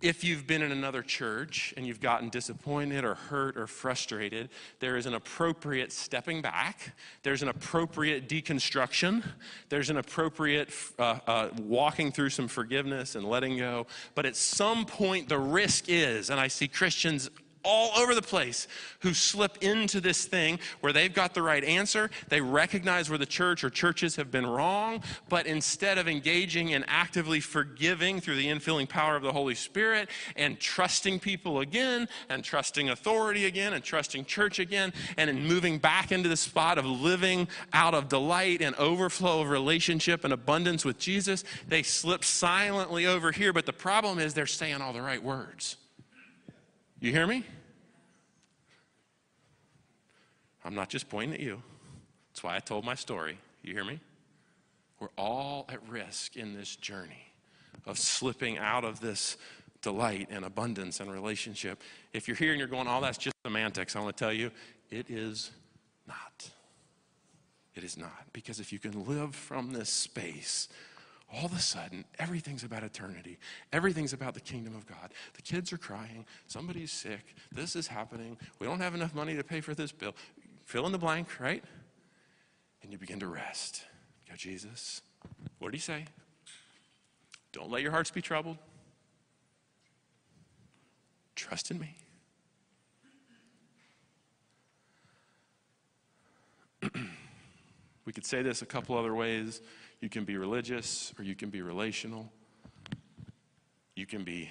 [0.00, 4.48] if you've been in another church and you've gotten disappointed or hurt or frustrated,
[4.80, 6.96] there is an appropriate stepping back.
[7.22, 9.24] There's an appropriate deconstruction.
[9.68, 13.86] There's an appropriate uh, uh, walking through some forgiveness and letting go.
[14.14, 17.30] But at some point, the risk is, and I see Christians
[17.64, 18.68] all over the place
[19.00, 22.10] who slip into this thing where they've got the right answer.
[22.28, 26.84] They recognize where the church or churches have been wrong, but instead of engaging and
[26.88, 32.44] actively forgiving through the infilling power of the Holy Spirit and trusting people again and
[32.44, 36.86] trusting authority again and trusting church again and in moving back into the spot of
[36.86, 43.06] living out of delight and overflow of relationship and abundance with Jesus, they slip silently
[43.06, 43.52] over here.
[43.52, 45.76] But the problem is they're saying all the right words.
[47.00, 47.44] You hear me?
[50.64, 51.62] I'm not just pointing at you.
[52.30, 53.38] That's why I told my story.
[53.62, 54.00] You hear me?
[54.98, 57.32] We're all at risk in this journey
[57.86, 59.36] of slipping out of this
[59.80, 61.80] delight and abundance and relationship.
[62.12, 64.50] If you're here and you're going, oh, that's just semantics, I want to tell you,
[64.90, 65.52] it is
[66.08, 66.50] not.
[67.76, 68.26] It is not.
[68.32, 70.68] Because if you can live from this space
[71.32, 73.38] all of a sudden, everything's about eternity.
[73.72, 75.12] Everything's about the kingdom of God.
[75.34, 76.24] The kids are crying.
[76.46, 77.34] Somebody's sick.
[77.52, 78.38] This is happening.
[78.58, 80.14] We don't have enough money to pay for this bill.
[80.64, 81.62] Fill in the blank, right?
[82.82, 83.84] And you begin to rest.
[84.28, 85.02] Go, Jesus,
[85.58, 86.06] what did he say?
[87.52, 88.56] Don't let your hearts be troubled.
[91.34, 91.94] Trust in me.
[98.04, 99.60] we could say this a couple other ways.
[100.00, 102.30] You can be religious or you can be relational.
[103.96, 104.48] You can be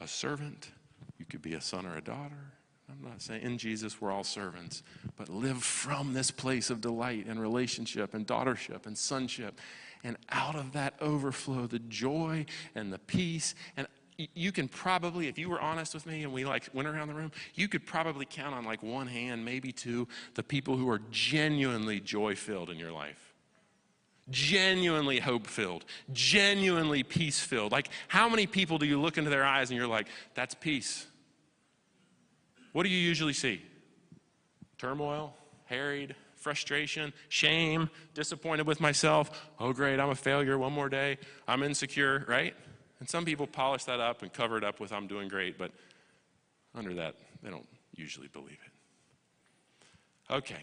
[0.00, 0.70] a servant.
[1.18, 2.52] You could be a son or a daughter.
[2.90, 4.82] I'm not saying in Jesus we're all servants,
[5.16, 9.58] but live from this place of delight and relationship and daughtership and sonship.
[10.04, 12.44] And out of that overflow, the joy
[12.74, 13.54] and the peace.
[13.78, 13.86] And
[14.34, 17.14] you can probably, if you were honest with me and we like went around the
[17.14, 21.00] room, you could probably count on like one hand, maybe two, the people who are
[21.10, 23.23] genuinely joy filled in your life
[24.30, 27.72] genuinely hope filled, genuinely peace filled.
[27.72, 31.06] Like, how many people do you look into their eyes and you're like, that's peace?
[32.72, 33.62] What do you usually see?
[34.78, 35.34] Turmoil,
[35.66, 39.48] harried, frustration, shame, disappointed with myself.
[39.58, 41.18] Oh, great, I'm a failure one more day.
[41.46, 42.54] I'm insecure, right?
[43.00, 45.70] And some people polish that up and cover it up with, I'm doing great, but
[46.74, 50.32] under that, they don't usually believe it.
[50.32, 50.62] Okay.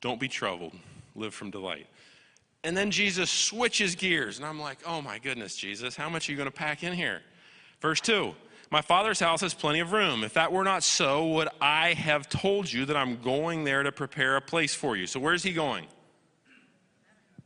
[0.00, 0.74] Don't be troubled.
[1.14, 1.86] Live from delight.
[2.64, 4.38] And then Jesus switches gears.
[4.38, 6.92] And I'm like, oh my goodness, Jesus, how much are you going to pack in
[6.92, 7.22] here?
[7.80, 8.34] Verse 2
[8.70, 10.24] My Father's house has plenty of room.
[10.24, 13.92] If that were not so, would I have told you that I'm going there to
[13.92, 15.06] prepare a place for you?
[15.06, 15.86] So, where's he going?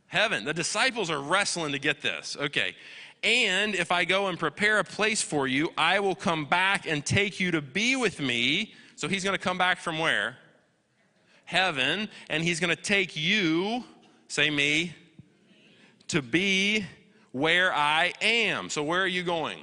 [0.07, 0.45] Heaven.
[0.45, 2.37] The disciples are wrestling to get this.
[2.39, 2.75] Okay.
[3.23, 7.05] And if I go and prepare a place for you, I will come back and
[7.05, 8.73] take you to be with me.
[8.95, 10.37] So, he's going to come back from where?
[11.53, 12.09] Heaven.
[12.31, 13.83] And he's going to take you,
[14.27, 14.95] say me,
[16.07, 16.83] to be
[17.31, 18.71] where I am.
[18.71, 19.59] So, where are you going?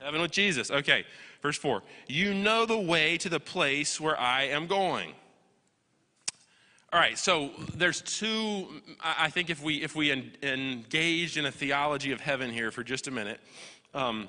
[0.00, 0.70] Heaven with Jesus.
[0.70, 1.06] Okay,
[1.40, 1.82] verse 4.
[2.08, 5.14] You know the way to the place where I am going.
[6.92, 8.68] All right, so there's two.
[9.02, 13.08] I think if we if we engage in a theology of heaven here for just
[13.08, 13.40] a minute,
[13.94, 14.28] um,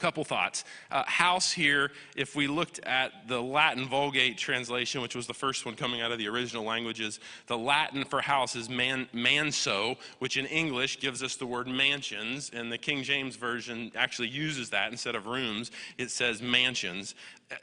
[0.00, 0.64] couple thoughts.
[0.90, 5.64] Uh, house here, if we looked at the Latin Vulgate translation, which was the first
[5.64, 10.36] one coming out of the original languages, the Latin for house is man, manso, which
[10.36, 14.90] in English gives us the word mansions, and the King James Version actually uses that
[14.90, 15.70] instead of rooms.
[15.98, 17.14] It says mansions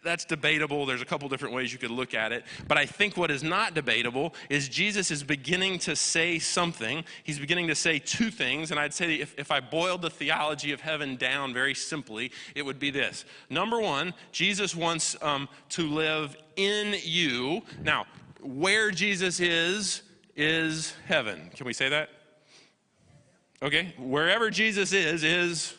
[0.04, 0.86] that's debatable.
[0.86, 2.44] There's a couple different ways you could look at it.
[2.68, 7.06] But I think what is not debatable is Jesus is beginning to say something.
[7.24, 8.72] He's beginning to say two things.
[8.72, 12.64] And I'd say if, if I boiled the theology of heaven down very simply, it
[12.64, 13.24] would be this.
[13.50, 17.62] Number one, Jesus wants um, to live in you.
[17.82, 18.06] Now,
[18.42, 20.04] where Jesus is,
[20.36, 21.50] is heaven.
[21.56, 22.10] Can we say that?
[23.62, 23.94] Okay.
[23.98, 25.74] Wherever Jesus is, is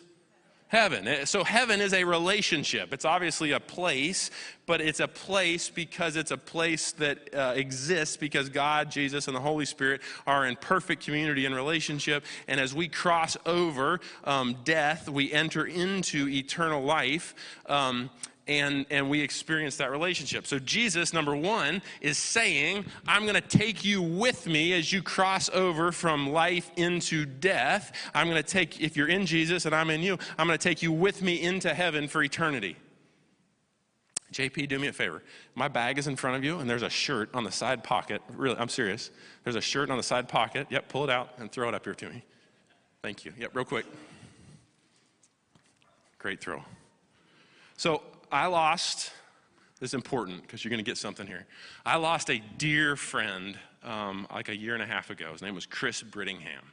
[0.69, 1.09] heaven.
[1.09, 2.93] Eh, so, heaven is a relationship.
[2.93, 4.31] It's obviously a place,
[4.67, 9.37] but it's a place because it's a place that uh, exists because God, Jesus, and
[9.37, 12.25] the Holy Spirit are in perfect community and relationship.
[12.47, 17.35] And as we cross over um, death, we enter into eternal life.
[17.67, 18.11] Um,
[18.49, 20.47] and, and we experience that relationship.
[20.47, 25.03] So, Jesus, number one, is saying, I'm going to take you with me as you
[25.03, 27.93] cross over from life into death.
[28.15, 30.63] I'm going to take, if you're in Jesus and I'm in you, I'm going to
[30.63, 32.77] take you with me into heaven for eternity.
[34.33, 35.23] JP, do me a favor.
[35.55, 38.21] My bag is in front of you, and there's a shirt on the side pocket.
[38.35, 39.11] Really, I'm serious.
[39.45, 40.67] There's a shirt on the side pocket.
[40.71, 42.23] Yep, pull it out and throw it up here to me.
[43.03, 43.33] Thank you.
[43.39, 43.87] Yep, real quick.
[46.19, 46.63] Great throw.
[47.77, 49.13] So, I lost,
[49.81, 51.47] this is important because you're going to get something here.
[51.85, 55.33] I lost a dear friend um, like a year and a half ago.
[55.33, 56.65] His name was Chris Brittingham.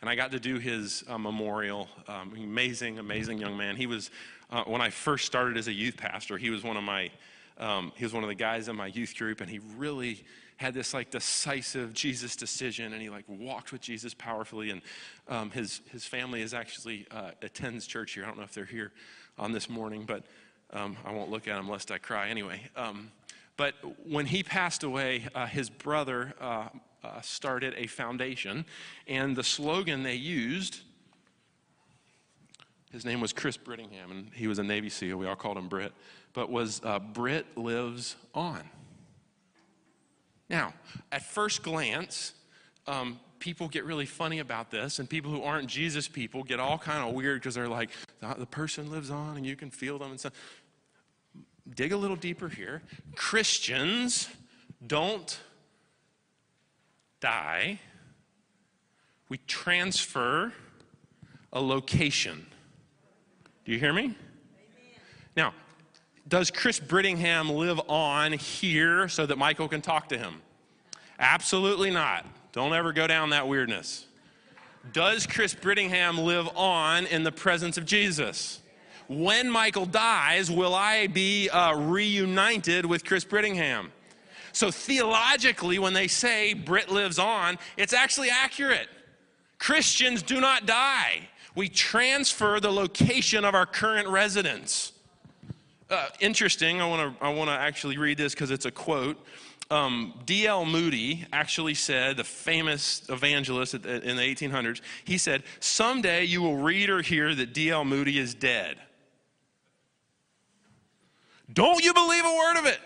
[0.00, 1.88] And I got to do his uh, memorial.
[2.08, 3.76] Um, amazing, amazing young man.
[3.76, 4.10] He was,
[4.50, 7.10] uh, when I first started as a youth pastor, he was one of my,
[7.58, 10.24] um, he was one of the guys in my youth group, and he really
[10.56, 14.70] had this like decisive Jesus decision, and he like walked with Jesus powerfully.
[14.70, 14.82] And
[15.28, 18.24] um, his his family is actually uh, attends church here.
[18.24, 18.92] I don't know if they're here
[19.38, 20.24] on this morning, but
[20.72, 22.62] um, I won't look at him lest I cry anyway.
[22.76, 23.10] Um,
[23.56, 23.74] but
[24.06, 26.68] when he passed away, uh, his brother uh,
[27.04, 28.64] uh, started a foundation,
[29.06, 30.80] and the slogan they used,
[32.92, 35.16] his name was Chris Brittingham, and he was a Navy SEAL.
[35.16, 35.92] We all called him Brit,
[36.32, 38.62] but was uh, Brit lives on.
[40.48, 40.74] Now,
[41.12, 42.32] at first glance,
[42.86, 46.78] um, people get really funny about this, and people who aren't Jesus people get all
[46.78, 50.10] kind of weird because they're like, the person lives on and you can feel them
[50.10, 50.32] and stuff
[51.74, 52.82] dig a little deeper here.
[53.14, 54.28] Christians
[54.86, 55.40] don't
[57.20, 57.78] die,
[59.28, 60.52] we transfer
[61.52, 62.46] a location.
[63.64, 64.04] Do you hear me?
[64.04, 64.16] Amen.
[65.36, 65.54] Now,
[66.26, 70.42] does Chris Brittingham live on here so that Michael can talk to him?
[71.18, 72.24] Absolutely not.
[72.52, 74.06] Don't ever go down that weirdness.
[74.92, 78.60] Does Chris Brittingham live on in the presence of Jesus?
[79.10, 83.88] When Michael dies, will I be uh, reunited with Chris Brittingham?
[84.52, 88.86] So, theologically, when they say Brit lives on, it's actually accurate.
[89.58, 94.92] Christians do not die, we transfer the location of our current residence.
[95.90, 99.18] Uh, interesting, I want to I wanna actually read this because it's a quote.
[99.72, 100.64] Um, D.L.
[100.66, 103.82] Moody actually said, the famous evangelist in
[104.16, 107.84] the 1800s, he said, Someday you will read or hear that D.L.
[107.84, 108.78] Moody is dead.
[111.52, 112.78] Don't you believe a word of it?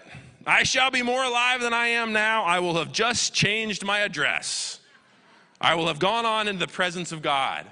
[0.46, 2.44] I shall be more alive than I am now.
[2.44, 4.81] I will have just changed my address.
[5.61, 7.66] I will have gone on into the presence of God.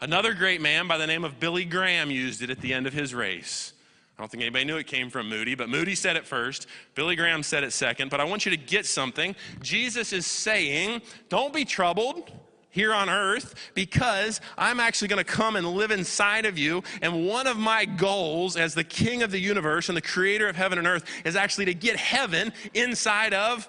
[0.00, 2.92] Another great man by the name of Billy Graham used it at the end of
[2.92, 3.72] his race.
[4.16, 6.66] I don't think anybody knew it came from Moody, but Moody said it first.
[6.94, 8.10] Billy Graham said it second.
[8.10, 9.34] But I want you to get something.
[9.60, 12.30] Jesus is saying, Don't be troubled
[12.78, 16.84] here on earth because I'm actually going to come and live inside of you.
[17.02, 20.56] And one of my goals as the king of the universe and the creator of
[20.56, 23.68] heaven and earth is actually to get heaven inside of,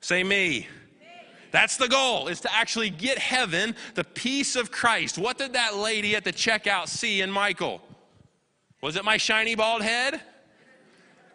[0.00, 0.66] say, me.
[1.50, 5.16] That's the goal, is to actually get heaven, the peace of Christ.
[5.18, 7.80] What did that lady at the checkout see in Michael?
[8.82, 10.20] Was it my shiny bald head?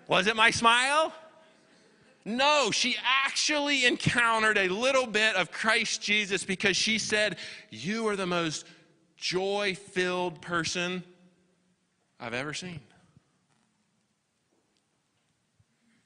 [0.07, 1.13] Was it my smile?
[2.25, 7.37] No, she actually encountered a little bit of Christ Jesus because she said,
[7.69, 8.65] You are the most
[9.17, 11.03] joy filled person
[12.19, 12.79] I've ever seen.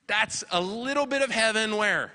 [0.08, 2.12] That's a little bit of heaven where?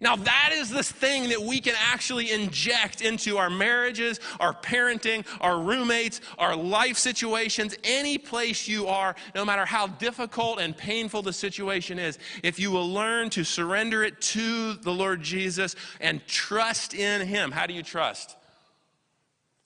[0.00, 5.26] Now, that is this thing that we can actually inject into our marriages, our parenting,
[5.40, 11.22] our roommates, our life situations, any place you are, no matter how difficult and painful
[11.22, 12.18] the situation is.
[12.42, 17.50] If you will learn to surrender it to the Lord Jesus and trust in Him,
[17.50, 18.36] how do you trust?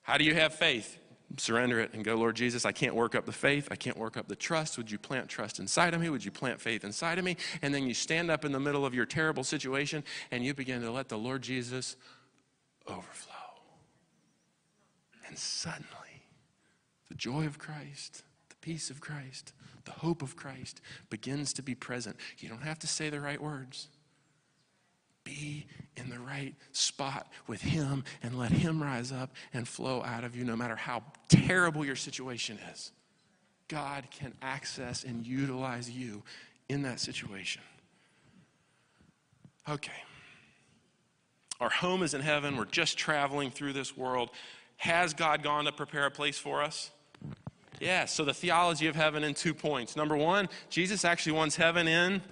[0.03, 1.00] How do you have faith?
[1.37, 3.69] Surrender it and go, Lord Jesus, I can't work up the faith.
[3.71, 4.77] I can't work up the trust.
[4.77, 6.11] Would you plant trust inside of me?
[6.11, 7.37] Would you plant faith inside of me?
[7.63, 10.83] And then you stand up in the middle of your terrible situation and you begin
[10.83, 11.97] to let the Lord Jesus
[12.89, 13.35] overflow.
[15.29, 15.87] And suddenly,
[17.09, 19.53] the joy of Christ, the peace of Christ,
[19.85, 22.17] the hope of Christ begins to be present.
[22.39, 23.89] You don't have to say the right words
[25.25, 30.25] be in the right spot with Him and let Him rise up and flow out
[30.25, 32.93] of you no matter how terrible your situation is.
[33.69, 36.23] God can access and utilize you
[36.69, 37.63] in that situation.
[39.69, 39.93] Okay.
[41.61, 42.57] Our home is in heaven.
[42.57, 44.31] We're just traveling through this world.
[44.79, 46.91] Has God gone to prepare a place for us?
[47.81, 49.97] Yeah, so the theology of heaven in two points.
[49.97, 52.23] Number one, Jesus actually wants heaven in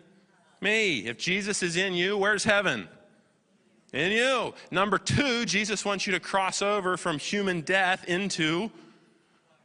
[0.60, 1.06] me.
[1.06, 2.88] If Jesus is in you, where's heaven?
[3.92, 4.54] In you.
[4.70, 8.70] Number two, Jesus wants you to cross over from human death into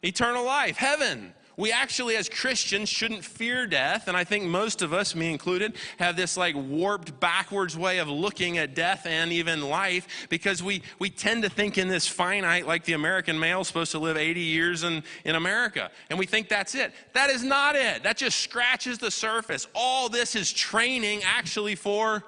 [0.01, 1.33] eternal life, heaven.
[1.55, 4.07] We actually, as Christians, shouldn't fear death.
[4.07, 8.09] And I think most of us, me included, have this like warped backwards way of
[8.09, 12.65] looking at death and even life because we, we tend to think in this finite,
[12.65, 15.91] like the American male is supposed to live 80 years in, in America.
[16.09, 16.91] And we think that's it.
[17.13, 18.03] That is not it.
[18.03, 19.67] That just scratches the surface.
[19.75, 22.23] All this is training actually for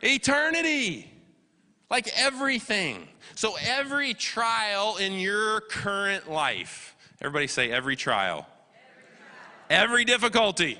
[0.00, 1.10] eternity.
[1.90, 3.08] Like everything.
[3.34, 8.46] So every trial in your current life Everybody say every trial.
[9.70, 10.78] Every, difficulty.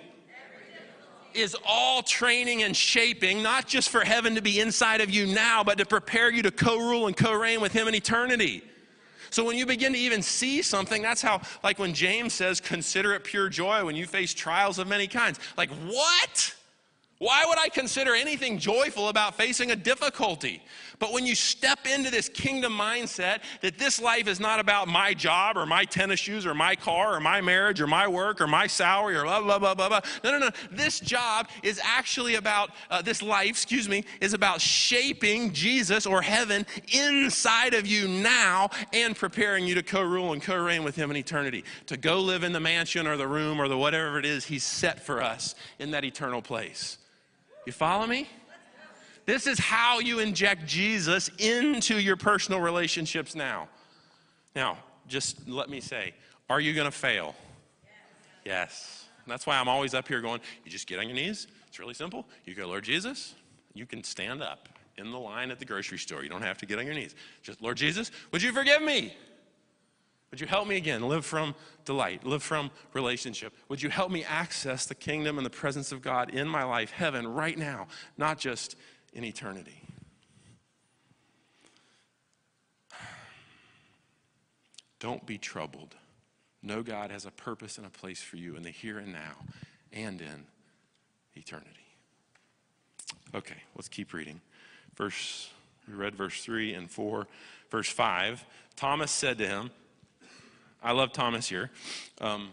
[1.34, 5.64] Is all training and shaping, not just for heaven to be inside of you now,
[5.64, 8.62] but to prepare you to co rule and co reign with Him in eternity.
[9.30, 13.14] So when you begin to even see something, that's how, like when James says, consider
[13.14, 15.40] it pure joy when you face trials of many kinds.
[15.56, 16.54] Like, what?
[17.22, 20.60] Why would I consider anything joyful about facing a difficulty?
[20.98, 25.14] But when you step into this kingdom mindset that this life is not about my
[25.14, 28.48] job or my tennis shoes or my car or my marriage or my work or
[28.48, 30.00] my salary or blah, blah, blah, blah, blah.
[30.24, 30.50] No, no, no.
[30.72, 36.22] This job is actually about, uh, this life, excuse me, is about shaping Jesus or
[36.22, 40.96] heaven inside of you now and preparing you to co rule and co reign with
[40.96, 41.62] Him in eternity.
[41.86, 44.64] To go live in the mansion or the room or the whatever it is He's
[44.64, 46.98] set for us in that eternal place.
[47.66, 48.28] You follow me?
[49.24, 53.68] This is how you inject Jesus into your personal relationships now.
[54.56, 56.14] Now, just let me say,
[56.50, 57.34] are you going to fail?
[58.44, 59.04] Yes.
[59.26, 61.46] That's why I'm always up here going, you just get on your knees.
[61.68, 62.26] It's really simple.
[62.44, 63.34] You go, Lord Jesus,
[63.74, 66.22] you can stand up in the line at the grocery store.
[66.22, 67.14] You don't have to get on your knees.
[67.42, 69.14] Just, Lord Jesus, would you forgive me?
[70.32, 73.52] Would you help me again live from delight, live from relationship?
[73.68, 76.90] Would you help me access the kingdom and the presence of God in my life,
[76.90, 78.74] heaven, right now, not just
[79.12, 79.82] in eternity?
[85.00, 85.96] Don't be troubled.
[86.62, 89.36] Know God has a purpose and a place for you in the here and now
[89.92, 90.46] and in
[91.34, 91.68] eternity.
[93.34, 94.40] Okay, let's keep reading.
[94.96, 95.50] Verse,
[95.86, 97.26] we read verse 3 and 4.
[97.70, 99.70] Verse 5 Thomas said to him,
[100.82, 101.70] I love Thomas here.
[102.20, 102.50] Um,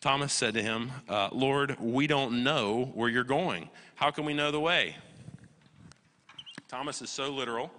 [0.00, 3.70] Thomas said to him, uh, Lord, we don't know where you're going.
[3.94, 4.96] How can we know the way?
[6.68, 7.70] Thomas is so literal,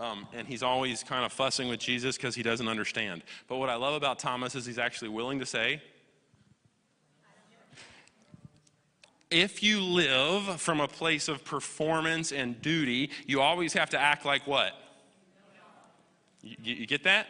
[0.00, 3.22] um, and he's always kind of fussing with Jesus because he doesn't understand.
[3.46, 5.80] But what I love about Thomas is he's actually willing to say,
[9.30, 14.24] if you live from a place of performance and duty, you always have to act
[14.24, 14.72] like what?
[16.42, 17.26] You, you get that?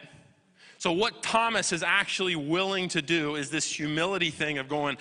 [0.87, 4.95] So, what Thomas is actually willing to do is this humility thing of going,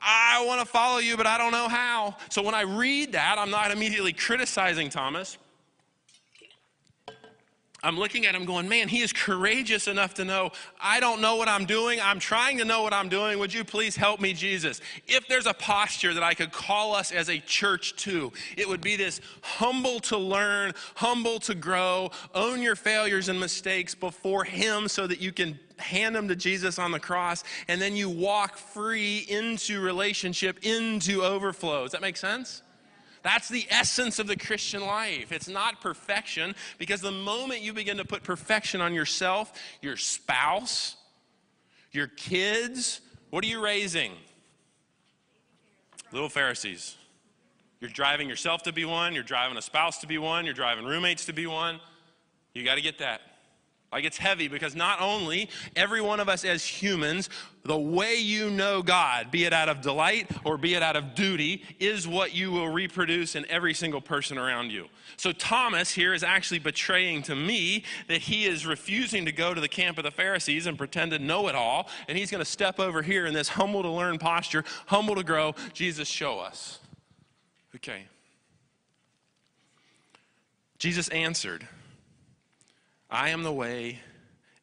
[0.00, 2.14] I want to follow you, but I don't know how.
[2.28, 5.36] So, when I read that, I'm not immediately criticizing Thomas.
[7.84, 11.36] I'm looking at him going, man, he is courageous enough to know, I don't know
[11.36, 12.00] what I'm doing.
[12.02, 13.38] I'm trying to know what I'm doing.
[13.38, 14.80] Would you please help me, Jesus?
[15.06, 18.80] If there's a posture that I could call us as a church to, it would
[18.80, 24.88] be this humble to learn, humble to grow, own your failures and mistakes before him
[24.88, 28.56] so that you can hand them to Jesus on the cross, and then you walk
[28.56, 31.82] free into relationship, into overflow.
[31.82, 32.62] Does that make sense?
[33.24, 35.32] That's the essence of the Christian life.
[35.32, 40.96] It's not perfection because the moment you begin to put perfection on yourself, your spouse,
[41.90, 43.00] your kids,
[43.30, 44.12] what are you raising?
[46.12, 46.96] Little Pharisees.
[47.80, 50.84] You're driving yourself to be one, you're driving a spouse to be one, you're driving
[50.84, 51.80] roommates to be one.
[52.52, 53.22] You got to get that.
[53.94, 57.30] Like it's heavy because not only every one of us as humans,
[57.62, 61.14] the way you know God, be it out of delight or be it out of
[61.14, 64.88] duty, is what you will reproduce in every single person around you.
[65.16, 69.60] So Thomas here is actually betraying to me that he is refusing to go to
[69.60, 72.50] the camp of the Pharisees and pretend to know it all, and he's going to
[72.50, 75.54] step over here in this humble to learn posture, humble to grow.
[75.72, 76.80] Jesus, show us.
[77.76, 78.06] Okay.
[80.78, 81.68] Jesus answered.
[83.14, 84.00] I am the way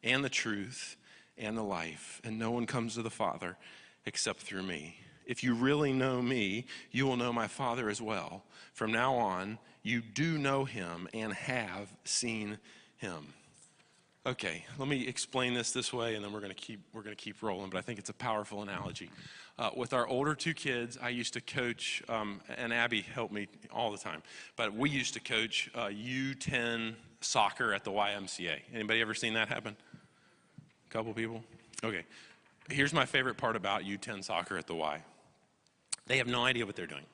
[0.04, 0.96] and the truth
[1.38, 3.56] and the life, and no one comes to the Father
[4.04, 4.98] except through me.
[5.24, 8.44] If you really know me, you will know my Father as well.
[8.74, 12.58] From now on, you do know him and have seen
[12.98, 13.32] him.
[14.24, 17.16] Okay, let me explain this this way, and then we're going to keep we're going
[17.16, 17.70] to keep rolling.
[17.70, 19.10] But I think it's a powerful analogy.
[19.58, 23.48] Uh, with our older two kids, I used to coach, um, and Abby helped me
[23.72, 24.22] all the time.
[24.54, 28.60] But we used to coach uh, U10 soccer at the YMCA.
[28.72, 29.76] Anybody ever seen that happen?
[30.88, 31.42] A couple people?
[31.82, 32.04] Okay.
[32.70, 35.02] Here's my favorite part about U10 soccer at the Y.
[36.06, 37.04] They have no idea what they're doing.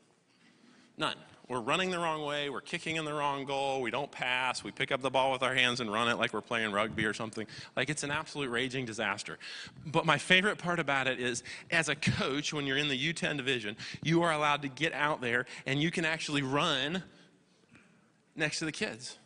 [0.98, 1.16] None.
[1.48, 2.50] We're running the wrong way.
[2.50, 3.80] We're kicking in the wrong goal.
[3.80, 4.62] We don't pass.
[4.62, 7.06] We pick up the ball with our hands and run it like we're playing rugby
[7.06, 7.46] or something.
[7.74, 9.38] Like it's an absolute raging disaster.
[9.86, 13.38] But my favorite part about it is as a coach, when you're in the U10
[13.38, 17.02] division, you are allowed to get out there and you can actually run
[18.36, 19.16] next to the kids.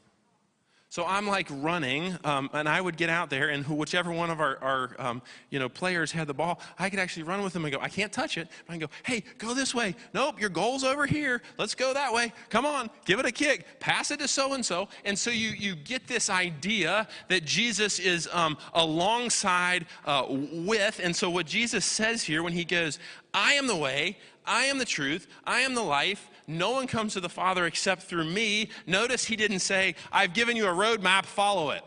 [0.92, 4.40] So I'm like running, um, and I would get out there, and whichever one of
[4.42, 7.64] our, our um, you know, players had the ball, I could actually run with them
[7.64, 8.46] and go, I can't touch it.
[8.68, 9.94] I can go, hey, go this way.
[10.12, 11.40] Nope, your goal's over here.
[11.56, 12.30] Let's go that way.
[12.50, 13.80] Come on, give it a kick.
[13.80, 14.86] Pass it to so and so.
[15.06, 21.00] And so you, you get this idea that Jesus is um, alongside uh, with.
[21.02, 22.98] And so what Jesus says here when he goes,
[23.32, 27.14] I am the way, I am the truth, I am the life, no one comes
[27.14, 28.68] to the Father except through me.
[28.86, 31.82] Notice he didn't say, I've given you a roadmap, follow it.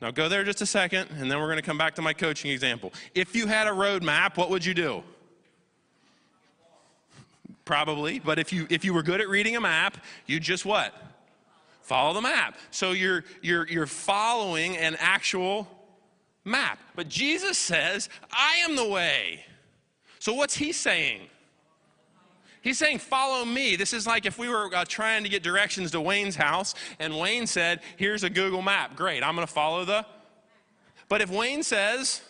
[0.00, 2.12] Now go there just a second, and then we're going to come back to my
[2.12, 2.92] coaching example.
[3.14, 5.02] If you had a roadmap, what would you do?
[7.64, 9.96] Probably, but if you if you were good at reading a map,
[10.26, 10.94] you just what?
[11.82, 12.56] Follow the map.
[12.70, 15.66] So you're you're you're following an actual
[16.44, 16.78] map.
[16.94, 19.44] But Jesus says, "I am the way."
[20.18, 21.22] So what's he saying?
[22.66, 23.76] He's saying, Follow me.
[23.76, 27.16] This is like if we were uh, trying to get directions to Wayne's house, and
[27.16, 28.96] Wayne said, Here's a Google map.
[28.96, 30.04] Great, I'm going to follow the.
[31.08, 32.22] But if Wayne says,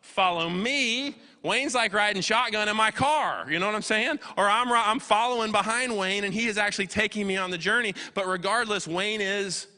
[0.00, 1.14] Follow me,
[1.44, 3.46] Wayne's like riding shotgun in my car.
[3.48, 4.18] You know what I'm saying?
[4.36, 7.94] Or I'm, I'm following behind Wayne, and he is actually taking me on the journey.
[8.14, 9.68] But regardless, Wayne is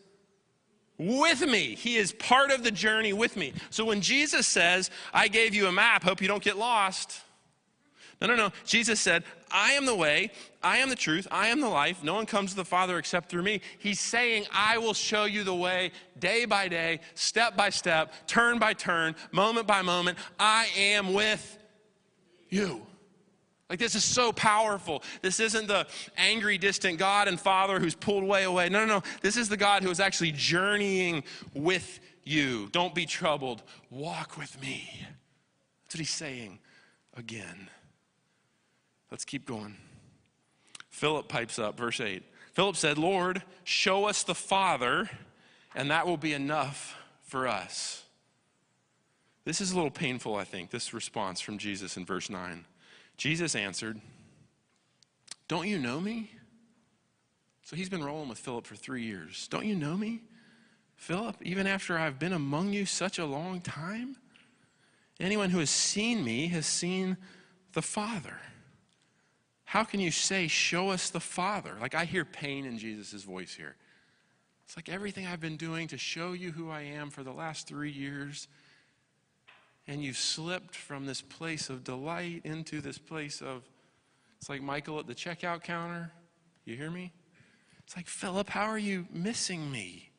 [0.96, 1.74] with me.
[1.74, 3.52] He is part of the journey with me.
[3.68, 7.20] So when Jesus says, I gave you a map, hope you don't get lost.
[8.22, 8.52] No, no, no.
[8.64, 10.30] Jesus said, I am the way,
[10.62, 12.04] I am the truth, I am the life.
[12.04, 13.60] No one comes to the Father except through me.
[13.80, 18.60] He's saying, I will show you the way day by day, step by step, turn
[18.60, 20.18] by turn, moment by moment.
[20.38, 21.58] I am with
[22.48, 22.86] you.
[23.68, 25.02] Like, this is so powerful.
[25.20, 28.68] This isn't the angry, distant God and Father who's pulled way away.
[28.68, 29.02] No, no, no.
[29.20, 32.68] This is the God who is actually journeying with you.
[32.70, 33.64] Don't be troubled.
[33.90, 34.88] Walk with me.
[35.84, 36.60] That's what he's saying
[37.16, 37.68] again.
[39.12, 39.76] Let's keep going.
[40.88, 42.22] Philip pipes up, verse 8.
[42.54, 45.10] Philip said, Lord, show us the Father,
[45.74, 48.04] and that will be enough for us.
[49.44, 52.64] This is a little painful, I think, this response from Jesus in verse 9.
[53.18, 54.00] Jesus answered,
[55.46, 56.30] Don't you know me?
[57.64, 59.46] So he's been rolling with Philip for three years.
[59.48, 60.22] Don't you know me,
[60.96, 64.16] Philip, even after I've been among you such a long time?
[65.20, 67.18] Anyone who has seen me has seen
[67.74, 68.38] the Father.
[69.72, 71.78] How can you say, Show us the Father?
[71.80, 73.74] Like I hear pain in Jesus' voice here.
[74.66, 77.68] It's like everything I've been doing to show you who I am for the last
[77.68, 78.48] three years,
[79.88, 83.62] and you've slipped from this place of delight into this place of,
[84.38, 86.12] it's like Michael at the checkout counter.
[86.66, 87.10] You hear me?
[87.86, 90.10] It's like, Philip, how are you missing me?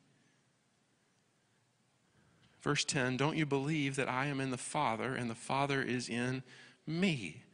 [2.60, 6.08] Verse 10 Don't you believe that I am in the Father and the Father is
[6.08, 6.42] in
[6.88, 7.44] me?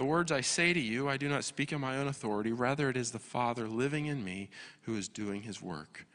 [0.00, 2.52] The words I say to you, I do not speak on my own authority.
[2.52, 4.48] Rather, it is the Father living in me
[4.84, 6.06] who is doing his work.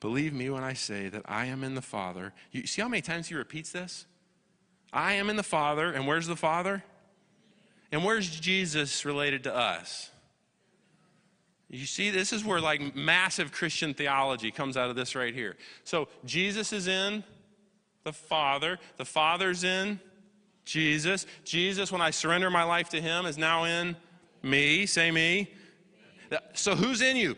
[0.00, 2.32] Believe me when I say that I am in the Father.
[2.52, 4.06] You see how many times he repeats this?
[4.94, 6.84] I am in the Father, and where's the Father?
[7.92, 10.08] And where's Jesus related to us?
[11.68, 15.58] You see, this is where like massive Christian theology comes out of this right here.
[15.84, 17.22] So Jesus is in
[18.04, 20.00] the Father, the Father's in
[20.64, 21.26] Jesus.
[21.44, 23.96] Jesus, when I surrender my life to Him, is now in
[24.42, 24.86] me.
[24.86, 25.52] Say me.
[26.54, 27.36] So who's in you?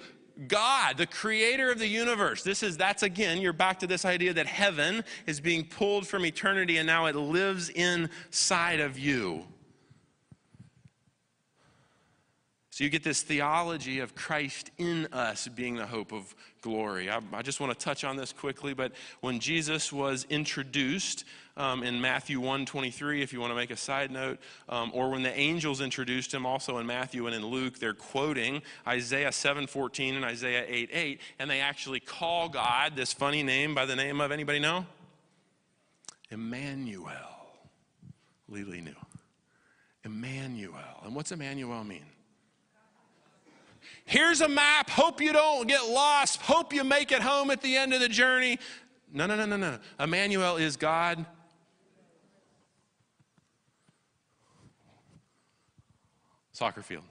[0.49, 2.43] God, the creator of the universe.
[2.43, 6.27] This is, that's again, you're back to this idea that heaven is being pulled from
[6.27, 9.47] eternity and now it lives inside of you.
[12.77, 17.09] So you get this theology of Christ in us being the hope of glory.
[17.09, 21.24] I, I just want to touch on this quickly, but when Jesus was introduced
[21.57, 25.22] um, in Matthew 1:23, if you want to make a side note, um, or when
[25.22, 30.22] the angels introduced him, also in Matthew and in Luke, they're quoting Isaiah 7:14 and
[30.27, 34.59] Isaiah 8:8, and they actually call God this funny name by the name of anybody
[34.59, 34.85] know?
[36.31, 37.14] Emmanuel.
[38.51, 38.93] Lily knew.
[40.05, 41.01] Emmanuel.
[41.07, 42.05] And what's Emmanuel mean?
[44.07, 44.88] Here's a map.
[44.88, 46.40] Hope you don't get lost.
[46.40, 48.59] Hope you make it home at the end of the journey.
[49.12, 49.78] No, no, no, no, no.
[49.98, 51.26] Emmanuel is God.
[56.52, 57.02] Soccer field.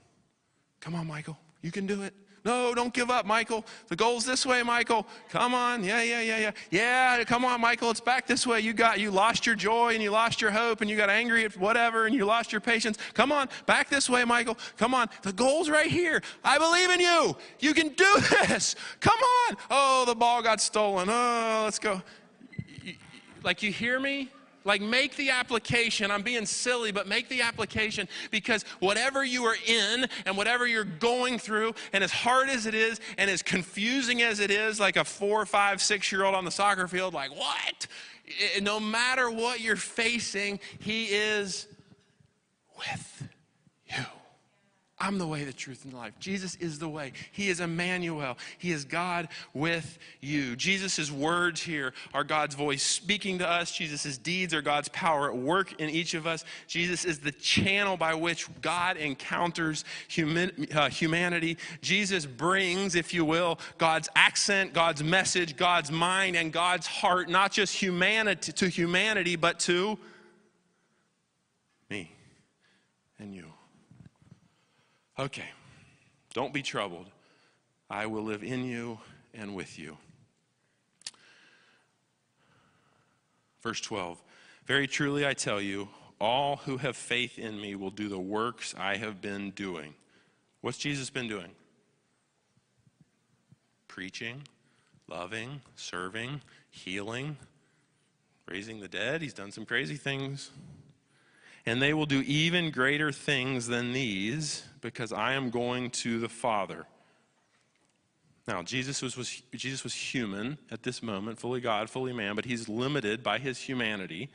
[0.80, 1.38] Come on, Michael.
[1.62, 2.14] You can do it.
[2.46, 3.66] No, don't give up, Michael.
[3.88, 5.04] The goal's this way, Michael.
[5.30, 5.82] Come on.
[5.82, 6.52] Yeah, yeah, yeah, yeah.
[6.70, 7.90] Yeah, come on, Michael.
[7.90, 8.60] It's back this way.
[8.60, 11.44] You got you lost your joy and you lost your hope and you got angry
[11.44, 12.98] at whatever and you lost your patience.
[13.14, 14.56] Come on, back this way, Michael.
[14.76, 15.08] Come on.
[15.22, 16.22] The goal's right here.
[16.44, 17.36] I believe in you.
[17.58, 18.76] You can do this.
[19.00, 19.56] Come on.
[19.68, 21.08] Oh, the ball got stolen.
[21.10, 22.00] Oh, let's go.
[23.42, 24.30] Like you hear me?
[24.66, 26.10] Like, make the application.
[26.10, 30.84] I'm being silly, but make the application because whatever you are in and whatever you're
[30.84, 34.96] going through, and as hard as it is and as confusing as it is, like
[34.96, 37.86] a four, five, six year old on the soccer field, like, what?
[38.60, 41.68] No matter what you're facing, He is
[42.76, 43.28] with
[43.86, 44.04] you.
[44.98, 46.14] I'm the way, the truth, and the life.
[46.18, 47.12] Jesus is the way.
[47.30, 48.38] He is Emmanuel.
[48.56, 50.56] He is God with you.
[50.56, 53.70] Jesus' words here are God's voice speaking to us.
[53.70, 56.46] Jesus' deeds are God's power at work in each of us.
[56.66, 61.58] Jesus is the channel by which God encounters human, uh, humanity.
[61.82, 67.52] Jesus brings, if you will, God's accent, God's message, God's mind, and God's heart, not
[67.52, 69.98] just humanity to humanity, but to
[71.90, 72.10] me
[73.18, 73.52] and you.
[75.18, 75.48] Okay,
[76.34, 77.06] don't be troubled.
[77.88, 78.98] I will live in you
[79.32, 79.96] and with you.
[83.62, 84.22] Verse 12
[84.66, 85.88] Very truly I tell you,
[86.20, 89.94] all who have faith in me will do the works I have been doing.
[90.60, 91.50] What's Jesus been doing?
[93.88, 94.42] Preaching,
[95.08, 97.36] loving, serving, healing,
[98.46, 99.22] raising the dead.
[99.22, 100.50] He's done some crazy things
[101.66, 106.28] and they will do even greater things than these because I am going to the
[106.28, 106.86] Father.
[108.46, 112.44] Now, Jesus was, was, Jesus was human at this moment, fully God, fully man, but
[112.44, 114.30] he's limited by his humanity.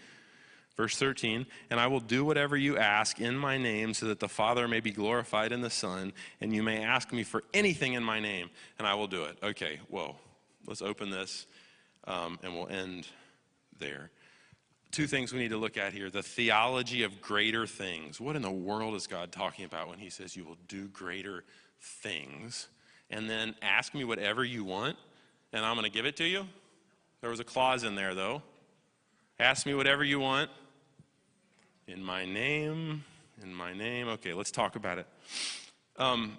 [0.76, 4.30] Verse 13, and I will do whatever you ask in my name so that the
[4.30, 8.04] Father may be glorified in the Son, and you may ask me for anything in
[8.04, 9.38] my name, and I will do it.
[9.44, 10.16] Okay, whoa.
[10.66, 11.46] Let's open this,
[12.06, 13.08] um, and we'll end
[13.80, 14.12] there
[14.92, 18.20] two things we need to look at here the theology of greater things.
[18.20, 21.44] What in the world is God talking about when He says, You will do greater
[21.80, 22.68] things?
[23.10, 24.98] And then ask me whatever you want,
[25.52, 26.48] and I'm going to give it to you?
[27.22, 28.42] There was a clause in there, though.
[29.39, 30.50] Ask me whatever you want.
[31.88, 33.04] In my name,
[33.44, 34.08] in my name.
[34.08, 35.08] Okay, let's talk about it.
[35.98, 36.38] Um,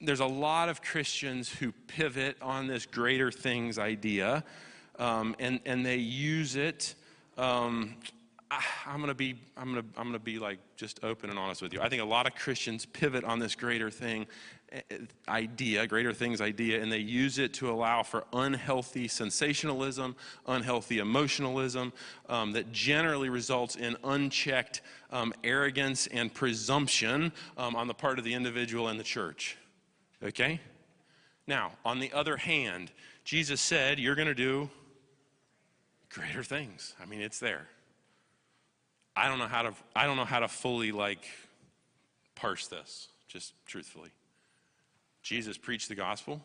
[0.00, 4.42] there's a lot of Christians who pivot on this greater things idea,
[4.98, 6.94] um, and, and they use it
[7.40, 7.94] um,
[8.50, 11.72] I, am gonna be, I'm gonna, I'm gonna be like just open and honest with
[11.72, 11.80] you.
[11.80, 14.26] I think a lot of Christians pivot on this greater thing
[14.72, 20.16] eh, eh, idea, greater things idea, and they use it to allow for unhealthy sensationalism,
[20.46, 21.92] unhealthy emotionalism
[22.28, 28.24] um, that generally results in unchecked um, arrogance and presumption um, on the part of
[28.24, 29.56] the individual and the church.
[30.22, 30.60] Okay?
[31.46, 32.90] Now, on the other hand,
[33.24, 34.68] Jesus said, You're going to do
[36.10, 36.94] greater things.
[37.00, 37.66] I mean, it's there.
[39.16, 41.24] I don't know how to I don't know how to fully like
[42.34, 44.10] parse this, just truthfully.
[45.22, 46.40] Jesus preached the gospel.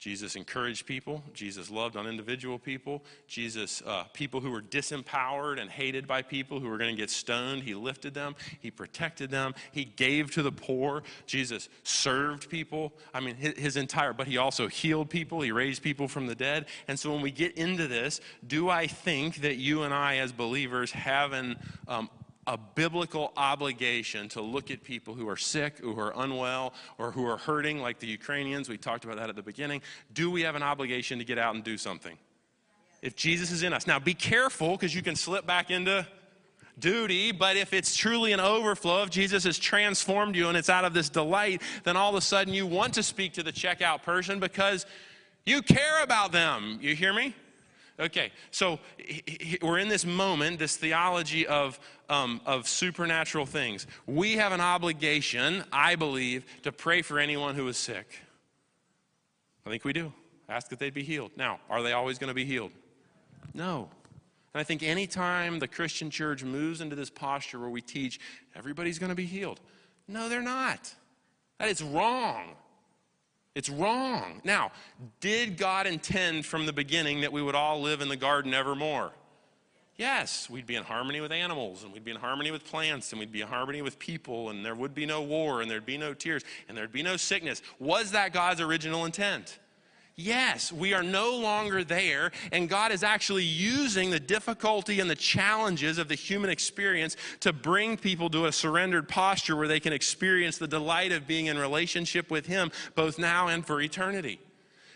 [0.00, 1.22] Jesus encouraged people.
[1.34, 3.04] Jesus loved on individual people.
[3.28, 7.10] Jesus, uh, people who were disempowered and hated by people who were going to get
[7.10, 8.34] stoned, he lifted them.
[8.60, 9.54] He protected them.
[9.72, 11.02] He gave to the poor.
[11.26, 12.94] Jesus served people.
[13.12, 15.42] I mean, his, his entire, but he also healed people.
[15.42, 16.64] He raised people from the dead.
[16.88, 20.32] And so when we get into this, do I think that you and I as
[20.32, 22.08] believers have an um,
[22.50, 27.24] a biblical obligation to look at people who are sick, who are unwell, or who
[27.24, 28.68] are hurting, like the Ukrainians.
[28.68, 29.82] We talked about that at the beginning.
[30.12, 32.18] Do we have an obligation to get out and do something?
[33.02, 33.86] If Jesus is in us.
[33.86, 36.04] Now, be careful because you can slip back into
[36.80, 40.84] duty, but if it's truly an overflow, if Jesus has transformed you and it's out
[40.84, 44.02] of this delight, then all of a sudden you want to speak to the checkout
[44.02, 44.86] person because
[45.46, 46.80] you care about them.
[46.82, 47.32] You hear me?
[48.00, 48.80] Okay, so
[49.60, 51.78] we're in this moment, this theology of,
[52.08, 53.86] um, of supernatural things.
[54.06, 58.18] We have an obligation, I believe, to pray for anyone who is sick.
[59.66, 60.12] I think we do.
[60.48, 61.32] Ask that they'd be healed.
[61.36, 62.72] Now, are they always going to be healed?
[63.52, 63.90] No.
[64.54, 68.18] And I think anytime the Christian church moves into this posture where we teach
[68.56, 69.60] everybody's going to be healed,
[70.08, 70.92] no, they're not.
[71.58, 72.56] That is wrong.
[73.54, 74.40] It's wrong.
[74.44, 74.70] Now,
[75.20, 79.12] did God intend from the beginning that we would all live in the garden evermore?
[79.96, 83.18] Yes, we'd be in harmony with animals, and we'd be in harmony with plants, and
[83.18, 85.98] we'd be in harmony with people, and there would be no war, and there'd be
[85.98, 87.60] no tears, and there'd be no sickness.
[87.78, 89.58] Was that God's original intent?
[90.20, 95.14] Yes, we are no longer there, and God is actually using the difficulty and the
[95.14, 99.94] challenges of the human experience to bring people to a surrendered posture where they can
[99.94, 104.38] experience the delight of being in relationship with Him both now and for eternity.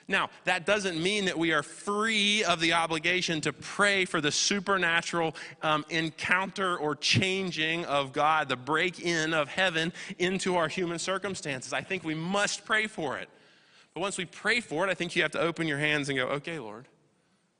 [0.09, 4.31] Now, that doesn't mean that we are free of the obligation to pray for the
[4.31, 10.99] supernatural um, encounter or changing of God, the break in of heaven into our human
[10.99, 11.72] circumstances.
[11.72, 13.31] I think we must pray for it.
[13.95, 16.19] But once we pray for it, I think you have to open your hands and
[16.19, 16.87] go, okay, Lord,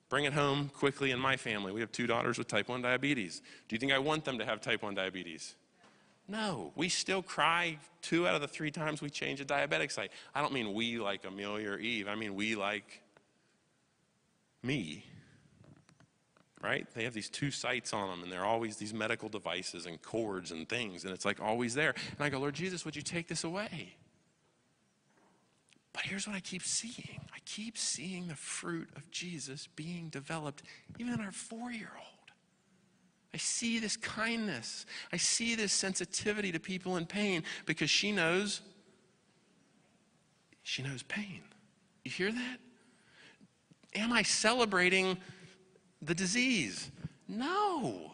[0.09, 1.73] bring it home quickly in my family.
[1.73, 3.41] We have two daughters with type 1 diabetes.
[3.69, 5.55] Do you think I want them to have type 1 diabetes?
[6.27, 10.11] No, we still cry two out of the three times we change a diabetic site.
[10.35, 13.03] I don't mean we like Amelia or Eve, I mean we like
[14.63, 15.05] me.
[16.63, 16.87] Right?
[16.95, 20.51] They have these two sites on them, and they're always these medical devices and cords
[20.51, 21.95] and things, and it's like always there.
[22.17, 23.97] And I go, Lord Jesus, would you take this away?
[25.95, 30.63] But here's what I keep seeing I keep seeing the fruit of Jesus being developed,
[30.99, 32.09] even in our four year old.
[33.33, 34.87] I see this kindness.
[35.13, 38.61] I see this sensitivity to people in pain because she knows
[40.63, 41.43] she knows pain.
[42.05, 42.59] You hear that?
[43.95, 45.17] Am I celebrating
[46.03, 46.91] the disease?
[47.29, 48.13] No.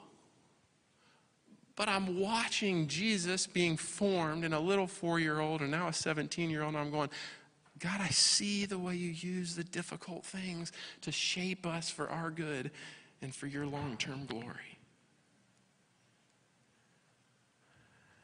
[1.76, 5.92] But I'm watching Jesus being formed in a little four year old and now a
[5.92, 7.08] 17 year old, and I'm going,
[7.80, 10.70] God, I see the way you use the difficult things
[11.00, 12.70] to shape us for our good
[13.22, 14.78] and for your long term glory.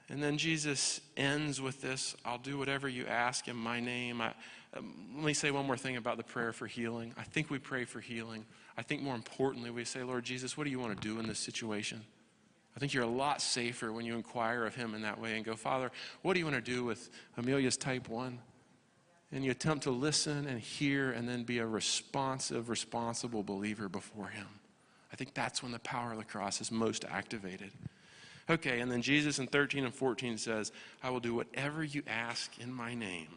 [0.09, 4.21] And then Jesus ends with this I'll do whatever you ask in my name.
[4.21, 4.35] I,
[4.77, 7.15] um, let me say one more thing about the prayer for healing.
[7.17, 8.45] I think we pray for healing.
[8.77, 11.27] I think more importantly, we say, Lord Jesus, what do you want to do in
[11.27, 12.03] this situation?
[12.77, 15.45] I think you're a lot safer when you inquire of Him in that way and
[15.45, 15.91] go, Father,
[16.21, 18.39] what do you want to do with Amelia's type 1?
[19.37, 24.29] And you attempt to listen and hear and then be a responsive, responsible believer before
[24.29, 24.47] Him.
[25.13, 27.71] I think that's when the power of the cross is most activated.
[28.49, 30.73] Okay, and then Jesus in 13 and 14 says,
[31.03, 33.29] I will do whatever you ask in my name.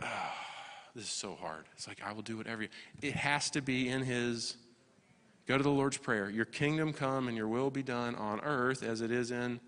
[0.00, 0.06] Oh,
[0.94, 1.64] this is so hard.
[1.74, 2.68] It's like, I will do whatever you.
[3.02, 4.56] It has to be in His.
[5.48, 6.30] Go to the Lord's Prayer.
[6.30, 9.58] Your kingdom come and your will be done on earth as it is in.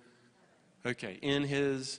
[0.86, 1.98] Okay, in His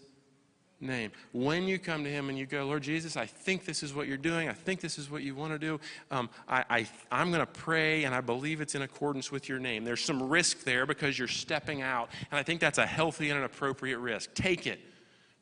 [0.84, 1.12] name.
[1.32, 4.08] When you come to Him and you go, Lord Jesus, I think this is what
[4.08, 4.50] you're doing.
[4.50, 5.80] I think this is what you want to do.
[6.12, 9.60] Um, I, I, I'm going to pray and I believe it's in accordance with your
[9.60, 9.84] name.
[9.84, 12.10] There's some risk there because you're stepping out.
[12.32, 14.34] And I think that's a healthy and an appropriate risk.
[14.34, 14.80] Take it.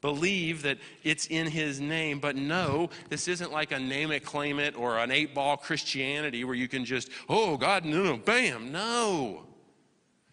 [0.01, 4.59] Believe that it's in his name, but no, this isn't like a name it, claim
[4.59, 8.71] it, or an eight ball Christianity where you can just, oh, God, no, no, bam.
[8.71, 9.43] No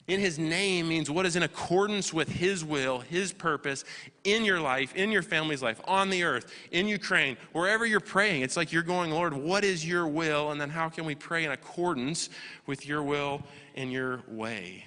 [0.09, 3.84] in his name means what is in accordance with his will, his purpose
[4.24, 8.40] in your life, in your family's life, on the earth, in Ukraine, wherever you're praying.
[8.40, 10.50] It's like you're going, Lord, what is your will?
[10.50, 12.30] And then how can we pray in accordance
[12.66, 13.42] with your will
[13.74, 14.86] and your way?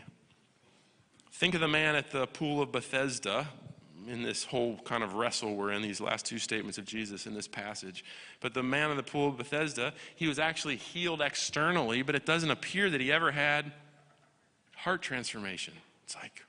[1.32, 3.48] Think of the man at the pool of Bethesda
[4.08, 7.36] in this whole kind of wrestle we're in these last two statements of Jesus in
[7.36, 8.04] this passage.
[8.40, 12.26] But the man of the pool of Bethesda, he was actually healed externally, but it
[12.26, 13.72] doesn't appear that he ever had
[14.82, 15.76] heart transformation.
[16.04, 16.44] It's like,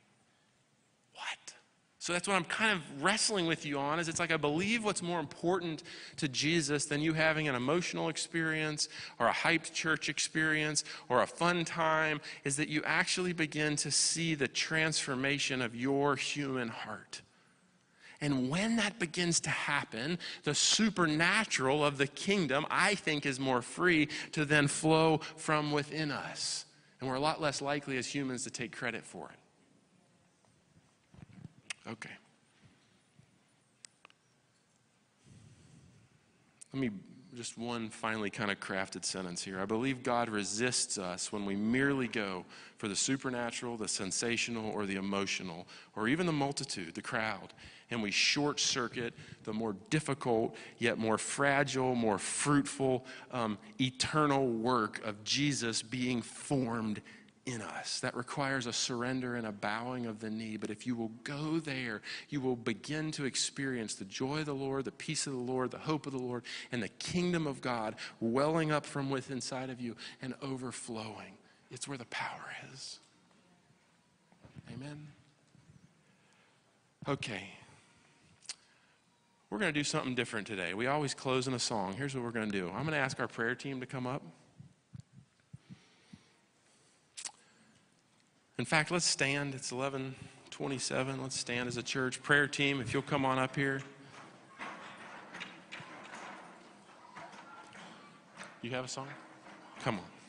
[1.14, 1.54] what?
[1.98, 4.84] So that's what I'm kind of wrestling with you on is it's like I believe
[4.84, 5.82] what's more important
[6.16, 8.88] to Jesus than you having an emotional experience
[9.20, 13.90] or a hyped church experience or a fun time is that you actually begin to
[13.90, 17.20] see the transformation of your human heart.
[18.22, 23.60] And when that begins to happen, the supernatural of the kingdom, I think, is more
[23.60, 26.64] free to then flow from within us.
[27.02, 29.34] And we're a lot less likely as humans to take credit for it.
[31.90, 32.10] Okay.
[36.72, 36.90] Let me
[37.34, 39.58] just one finally kind of crafted sentence here.
[39.58, 42.44] I believe God resists us when we merely go
[42.78, 47.52] for the supernatural, the sensational, or the emotional, or even the multitude, the crowd,
[47.90, 49.14] and we short circuit
[49.44, 57.02] the more difficult, yet more fragile, more fruitful, um, eternal work of Jesus being formed
[57.44, 58.00] in us.
[58.00, 60.56] That requires a surrender and a bowing of the knee.
[60.56, 64.54] But if you will go there, you will begin to experience the joy of the
[64.54, 67.60] Lord, the peace of the Lord, the hope of the Lord, and the kingdom of
[67.60, 71.36] God welling up from within inside of you and overflowing.
[71.70, 73.00] It's where the power is.
[74.72, 75.08] Amen.
[77.08, 77.50] Okay.
[79.52, 80.72] We're going to do something different today.
[80.72, 81.92] We always close in a song.
[81.92, 84.06] Here's what we're going to do I'm going to ask our prayer team to come
[84.06, 84.22] up.
[88.58, 89.54] In fact, let's stand.
[89.54, 91.20] It's 1127.
[91.20, 92.22] Let's stand as a church.
[92.22, 93.82] Prayer team, if you'll come on up here.
[98.62, 99.08] You have a song?
[99.82, 100.21] Come on.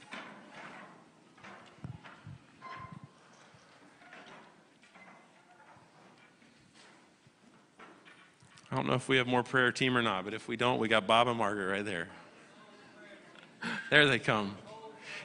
[8.74, 10.80] I don't know if we have more prayer team or not, but if we don't,
[10.80, 12.08] we got Bob and Margaret right there.
[13.92, 14.58] There they come.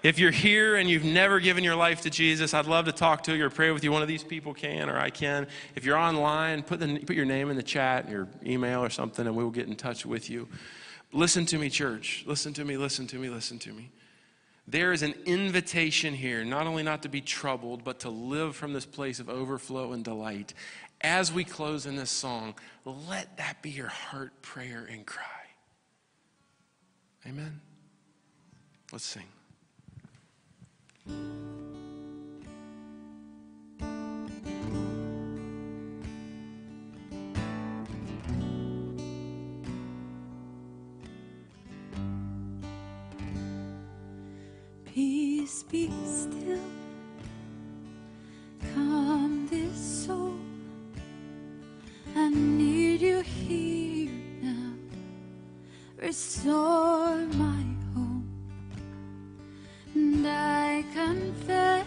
[0.03, 3.22] If you're here and you've never given your life to Jesus, I'd love to talk
[3.22, 3.90] to you or pray with you.
[3.90, 5.46] One of these people can or I can.
[5.74, 9.26] If you're online, put, the, put your name in the chat, your email or something,
[9.26, 10.46] and we will get in touch with you.
[11.14, 12.24] Listen to me, church.
[12.26, 13.90] Listen to me, listen to me, listen to me.
[14.70, 18.74] There is an invitation here, not only not to be troubled, but to live from
[18.74, 20.53] this place of overflow and delight.
[21.01, 25.24] As we close in this song, let that be your heart prayer and cry.
[27.26, 27.61] Amen.
[28.92, 29.22] Let's sing.
[44.86, 46.59] Peace be still.
[48.74, 49.97] Calm this.
[52.20, 54.10] I need you here
[54.42, 54.72] now.
[55.96, 57.62] Restore my
[57.94, 58.28] home.
[59.94, 61.77] And I confess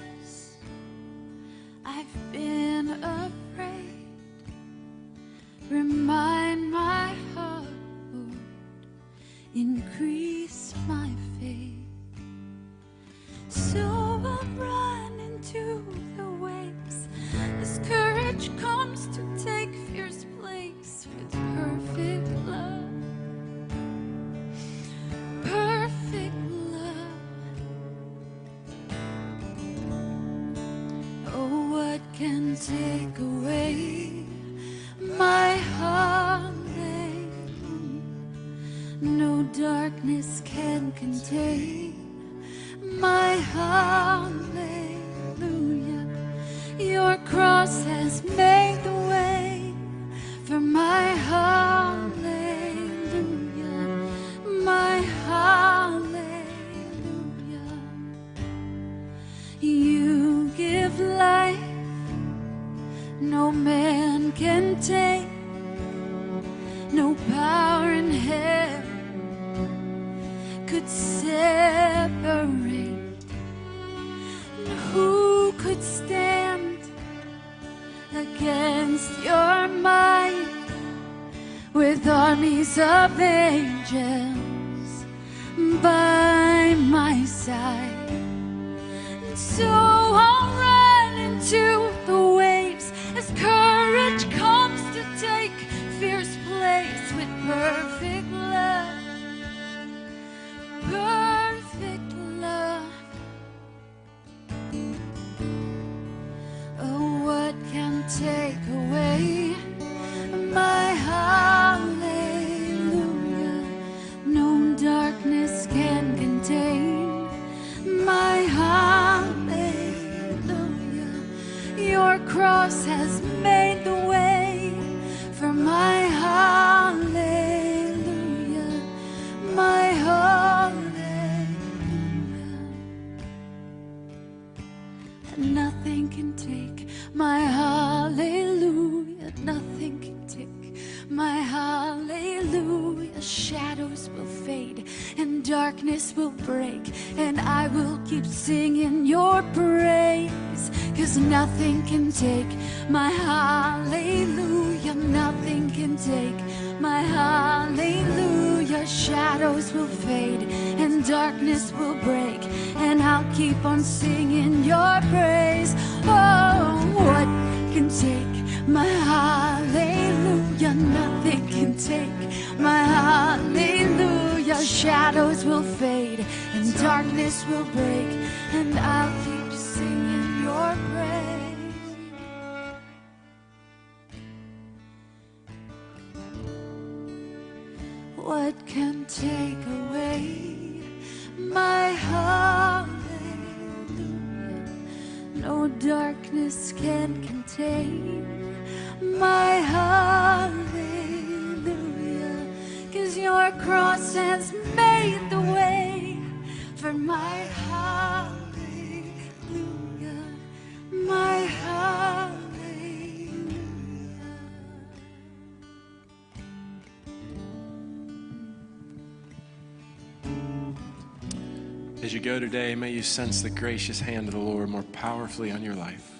[222.12, 225.50] As you go today, may you sense the gracious hand of the Lord more powerfully
[225.50, 226.12] on your life.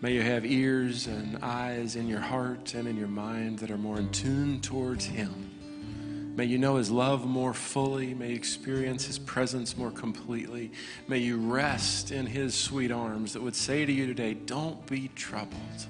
[0.00, 3.76] May you have ears and eyes in your heart and in your mind that are
[3.76, 6.32] more in tune towards Him.
[6.38, 8.14] May you know His love more fully.
[8.14, 10.72] May you experience His presence more completely.
[11.06, 15.08] May you rest in His sweet arms that would say to you today, Don't be
[15.08, 15.86] troubled.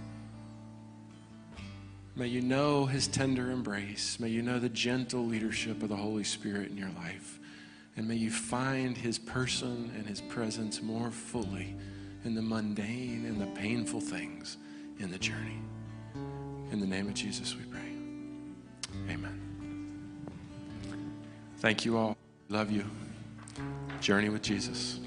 [2.16, 4.18] May you know His tender embrace.
[4.18, 7.38] May you know the gentle leadership of the Holy Spirit in your life.
[7.96, 11.76] And may you find his person and his presence more fully
[12.24, 14.56] in the mundane and the painful things
[14.98, 15.60] in the journey.
[16.72, 17.80] In the name of Jesus, we pray.
[19.10, 19.40] Amen.
[21.58, 22.16] Thank you all.
[22.48, 22.84] Love you.
[24.00, 25.00] Journey with Jesus.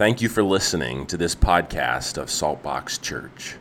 [0.00, 3.56] Thank you for listening to this podcast of Saltbox Church.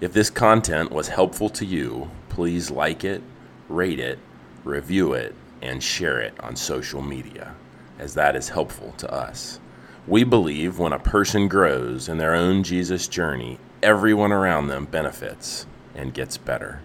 [0.00, 3.20] If this content was helpful to you, please like it,
[3.68, 4.20] rate it,
[4.62, 7.56] review it, and share it on social media,
[7.98, 9.58] as that is helpful to us.
[10.06, 15.66] We believe when a person grows in their own Jesus journey, everyone around them benefits
[15.96, 16.80] and gets better.